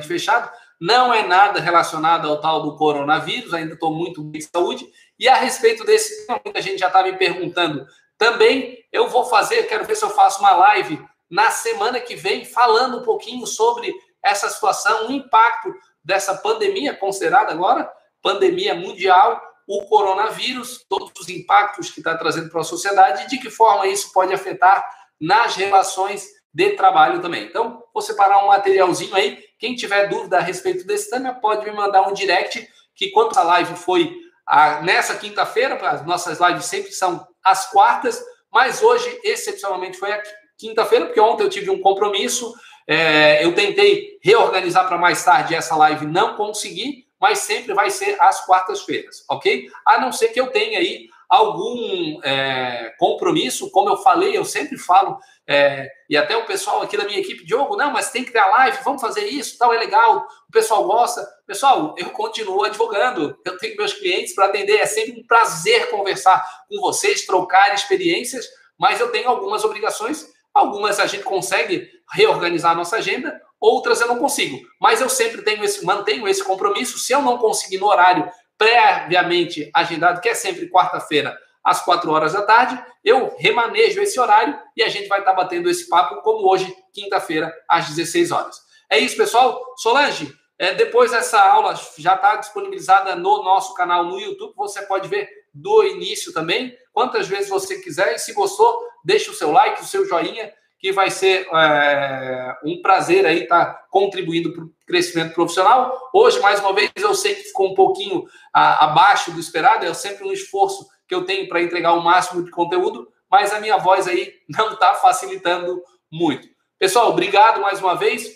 fechado. 0.08 0.52
Não 0.82 1.14
é 1.14 1.22
nada 1.22 1.60
relacionado 1.60 2.28
ao 2.28 2.42
tal 2.42 2.64
do 2.64 2.76
coronavírus, 2.76 3.54
ainda 3.54 3.76
estou 3.76 3.94
muito 3.94 4.24
bem 4.24 4.42
de 4.42 4.50
saúde. 4.52 4.90
E 5.20 5.28
a 5.28 5.36
respeito 5.36 5.86
desse 5.86 6.26
tema, 6.26 6.42
muita 6.44 6.64
gente 6.64 6.80
já 6.80 6.88
está 6.88 7.04
me 7.04 7.14
perguntando 7.16 7.86
também. 8.18 8.84
Eu 8.92 9.08
vou 9.08 9.24
fazer, 9.24 9.68
quero 9.68 9.86
ver 9.86 9.96
se 9.96 10.04
eu 10.04 10.10
faço 10.10 10.40
uma 10.40 10.56
live 10.56 11.00
na 11.30 11.52
semana 11.52 12.00
que 12.00 12.16
vem, 12.16 12.44
falando 12.44 12.98
um 12.98 13.04
pouquinho 13.04 13.46
sobre 13.46 13.94
essa 14.24 14.50
situação, 14.50 15.08
o 15.08 15.12
impacto 15.12 15.74
dessa 16.04 16.36
pandemia, 16.36 16.96
considerada 16.96 17.52
agora 17.52 17.92
pandemia 18.22 18.74
mundial, 18.74 19.42
o 19.68 19.86
coronavírus, 19.86 20.84
todos 20.88 21.12
os 21.20 21.30
impactos 21.30 21.92
que 21.92 22.00
está 22.00 22.18
trazendo 22.18 22.50
para 22.50 22.62
a 22.62 22.64
sociedade 22.64 23.24
e 23.24 23.28
de 23.28 23.38
que 23.38 23.50
forma 23.50 23.86
isso 23.88 24.12
pode 24.14 24.34
afetar 24.34 24.84
nas 25.20 25.56
relações 25.56 26.26
de 26.54 26.72
trabalho 26.72 27.22
também. 27.22 27.46
Então, 27.46 27.84
vou 27.94 28.02
separar 28.02 28.44
um 28.44 28.48
materialzinho 28.48 29.16
aí. 29.16 29.44
Quem 29.60 29.76
tiver 29.76 30.08
dúvida 30.08 30.38
a 30.38 30.42
respeito 30.42 30.86
desse 30.86 31.10
tema, 31.10 31.34
pode 31.34 31.66
me 31.66 31.72
mandar 31.72 32.08
um 32.08 32.14
direct, 32.14 32.68
que 32.96 33.10
quando 33.10 33.38
a 33.38 33.44
live 33.44 33.76
foi 33.76 34.16
a, 34.46 34.82
nessa 34.82 35.16
quinta-feira, 35.16 35.76
as 35.90 36.06
nossas 36.06 36.40
lives 36.40 36.66
sempre 36.66 36.92
são 36.92 37.26
às 37.44 37.72
quartas, 37.72 38.24
mas 38.52 38.84
hoje, 38.84 39.20
excepcionalmente, 39.24 39.98
foi 39.98 40.12
a 40.12 40.22
quinta-feira, 40.58 41.06
porque 41.06 41.20
ontem 41.20 41.44
eu 41.44 41.50
tive 41.50 41.70
um 41.70 41.82
compromisso, 41.82 42.54
é, 42.88 43.44
eu 43.44 43.54
tentei 43.54 44.18
reorganizar 44.22 44.88
para 44.88 44.98
mais 44.98 45.24
tarde 45.24 45.56
essa 45.56 45.76
live, 45.76 46.06
não 46.06 46.36
consegui, 46.36 47.06
mas 47.20 47.40
sempre 47.40 47.74
vai 47.74 47.90
ser 47.90 48.18
às 48.20 48.46
quartas-feiras, 48.46 49.24
ok? 49.30 49.70
A 49.86 50.00
não 50.00 50.12
ser 50.12 50.30
que 50.30 50.40
eu 50.40 50.48
tenha 50.48 50.80
aí 50.80 51.08
algum 51.30 52.20
é, 52.24 52.94
compromisso, 53.00 53.72
como 53.72 53.90
eu 53.90 53.98
falei, 53.98 54.38
eu 54.38 54.46
sempre 54.46 54.78
falo, 54.78 55.18
é, 55.48 55.90
e 56.10 56.16
até 56.16 56.38
o 56.38 56.46
pessoal 56.46 56.82
aqui 56.82 56.96
da 56.96 57.06
minha 57.06 57.20
equipe, 57.20 57.46
Diogo, 57.46 57.76
não, 57.76 57.92
mas 57.92 58.12
tem 58.12 58.24
que 58.24 58.32
ter 58.32 58.40
a 58.40 58.48
live, 58.48 58.78
vamos 58.84 59.02
fazer 59.02 59.26
isso, 59.26 59.58
tal, 59.58 59.74
é 59.74 59.80
legal, 59.80 60.28
o 60.48 60.52
pessoal 60.52 60.84
gosta. 60.86 61.28
Pessoal, 61.48 61.96
eu 61.98 62.12
continuo 62.12 62.64
advogando, 62.64 63.36
eu 63.44 63.58
tenho 63.58 63.76
meus 63.76 63.94
clientes 63.94 64.36
para 64.36 64.46
atender, 64.46 64.78
é 64.78 64.86
sempre 64.86 65.20
um 65.20 65.26
prazer 65.26 65.90
conversar 65.90 66.44
com 66.70 66.80
vocês, 66.80 67.26
trocar 67.26 67.74
experiências, 67.74 68.46
mas 68.78 69.00
eu 69.00 69.12
tenho 69.12 69.28
algumas 69.28 69.64
obrigações, 69.64 70.28
algumas 70.54 71.00
a 71.00 71.08
gente 71.08 71.24
consegue 71.24 71.90
reorganizar 72.14 72.72
a 72.72 72.76
nossa 72.76 72.98
agenda, 72.98 73.42
outras 73.60 74.00
eu 74.00 74.08
não 74.08 74.20
consigo. 74.20 74.60
Mas 74.80 75.02
eu 75.02 75.10
sempre 75.10 75.42
tenho 75.42 75.64
esse, 75.64 75.84
mantenho 75.84 76.28
esse 76.28 76.44
compromisso. 76.44 77.00
Se 77.00 77.14
eu 77.14 77.22
não 77.22 77.38
conseguir 77.38 77.78
no 77.78 77.88
horário 77.88 78.30
previamente 78.58 79.70
agendado, 79.74 80.22
que 80.22 80.30
é 80.30 80.36
sempre 80.36 80.70
quarta-feira, 80.70 81.38
às 81.64 81.84
quatro 81.84 82.12
horas 82.12 82.34
da 82.34 82.42
tarde, 82.42 82.82
eu 83.04 83.36
remanejo 83.38 84.02
esse 84.02 84.20
horário 84.20 84.60
e 84.76 84.84
a 84.84 84.90
gente 84.90 85.08
vai 85.08 85.20
estar 85.20 85.34
batendo 85.34 85.70
esse 85.70 85.88
papo, 85.88 86.22
como 86.22 86.48
hoje, 86.50 86.74
quinta-feira, 86.94 87.54
às 87.70 87.88
16 87.88 88.32
horas. 88.32 88.58
É 88.90 89.00
isso, 89.00 89.16
pessoal. 89.16 89.60
Solange, 89.78 90.32
é, 90.60 90.74
depois 90.74 91.14
essa 91.14 91.42
aula 91.42 91.74
já 91.98 92.16
está 92.16 92.36
disponibilizada 92.36 93.16
no 93.16 93.44
nosso 93.44 93.74
canal 93.74 94.04
no 94.04 94.20
YouTube. 94.20 94.54
Você 94.58 94.82
pode 94.84 95.08
ver 95.08 95.30
do 95.54 95.84
início 95.84 96.34
também, 96.34 96.78
quantas 96.92 97.28
vezes 97.28 97.50
você 97.50 97.80
quiser. 97.80 98.16
E 98.16 98.20
se 98.20 98.34
gostou, 98.34 98.78
deixe 99.04 99.30
o 99.30 99.34
seu 99.34 99.52
like, 99.52 99.82
o 99.82 99.86
seu 99.86 100.06
joinha 100.06 100.52
que 100.84 100.92
vai 100.92 101.10
ser 101.10 101.48
é, 101.54 102.58
um 102.66 102.82
prazer 102.82 103.26
aí 103.26 103.44
estar 103.44 103.66
tá 103.68 103.86
contribuindo 103.90 104.52
para 104.52 104.66
o 104.66 104.72
crescimento 104.86 105.34
profissional. 105.34 105.98
Hoje, 106.14 106.42
mais 106.42 106.60
uma 106.60 106.74
vez, 106.74 106.92
eu 106.98 107.16
sei 107.16 107.36
que 107.36 107.44
ficou 107.44 107.72
um 107.72 107.74
pouquinho 107.74 108.26
a, 108.54 108.84
abaixo 108.84 109.32
do 109.32 109.40
esperado, 109.40 109.86
é 109.86 109.94
sempre 109.94 110.28
um 110.28 110.34
esforço 110.34 110.86
que 111.08 111.16
eu 111.16 111.24
tenho 111.24 111.48
para 111.48 111.62
entregar 111.62 111.94
o 111.94 112.04
máximo 112.04 112.44
de 112.44 112.52
conteúdo, 112.52 113.08
mas 113.32 113.54
a 113.54 113.62
minha 113.62 113.78
voz 113.78 114.10
aí 114.10 114.34
não 114.50 114.74
está 114.74 114.94
facilitando 114.96 115.82
muito. 116.12 116.50
Pessoal, 116.78 117.12
obrigado 117.12 117.62
mais 117.62 117.80
uma 117.80 117.96
vez 117.96 118.30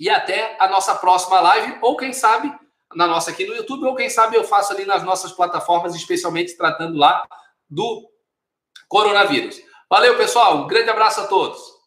e 0.00 0.10
até 0.10 0.56
a 0.58 0.66
nossa 0.66 0.96
próxima 0.96 1.38
live, 1.40 1.78
ou 1.80 1.96
quem 1.96 2.12
sabe, 2.12 2.52
na 2.92 3.06
nossa 3.06 3.30
aqui 3.30 3.46
no 3.46 3.54
YouTube, 3.54 3.86
ou 3.86 3.94
quem 3.94 4.10
sabe 4.10 4.36
eu 4.36 4.42
faço 4.42 4.72
ali 4.72 4.84
nas 4.84 5.04
nossas 5.04 5.30
plataformas, 5.30 5.94
especialmente 5.94 6.56
tratando 6.56 6.98
lá 6.98 7.24
do 7.70 8.10
coronavírus. 8.88 9.67
Valeu, 9.90 10.18
pessoal. 10.18 10.58
Um 10.58 10.66
grande 10.66 10.90
abraço 10.90 11.20
a 11.22 11.26
todos. 11.26 11.77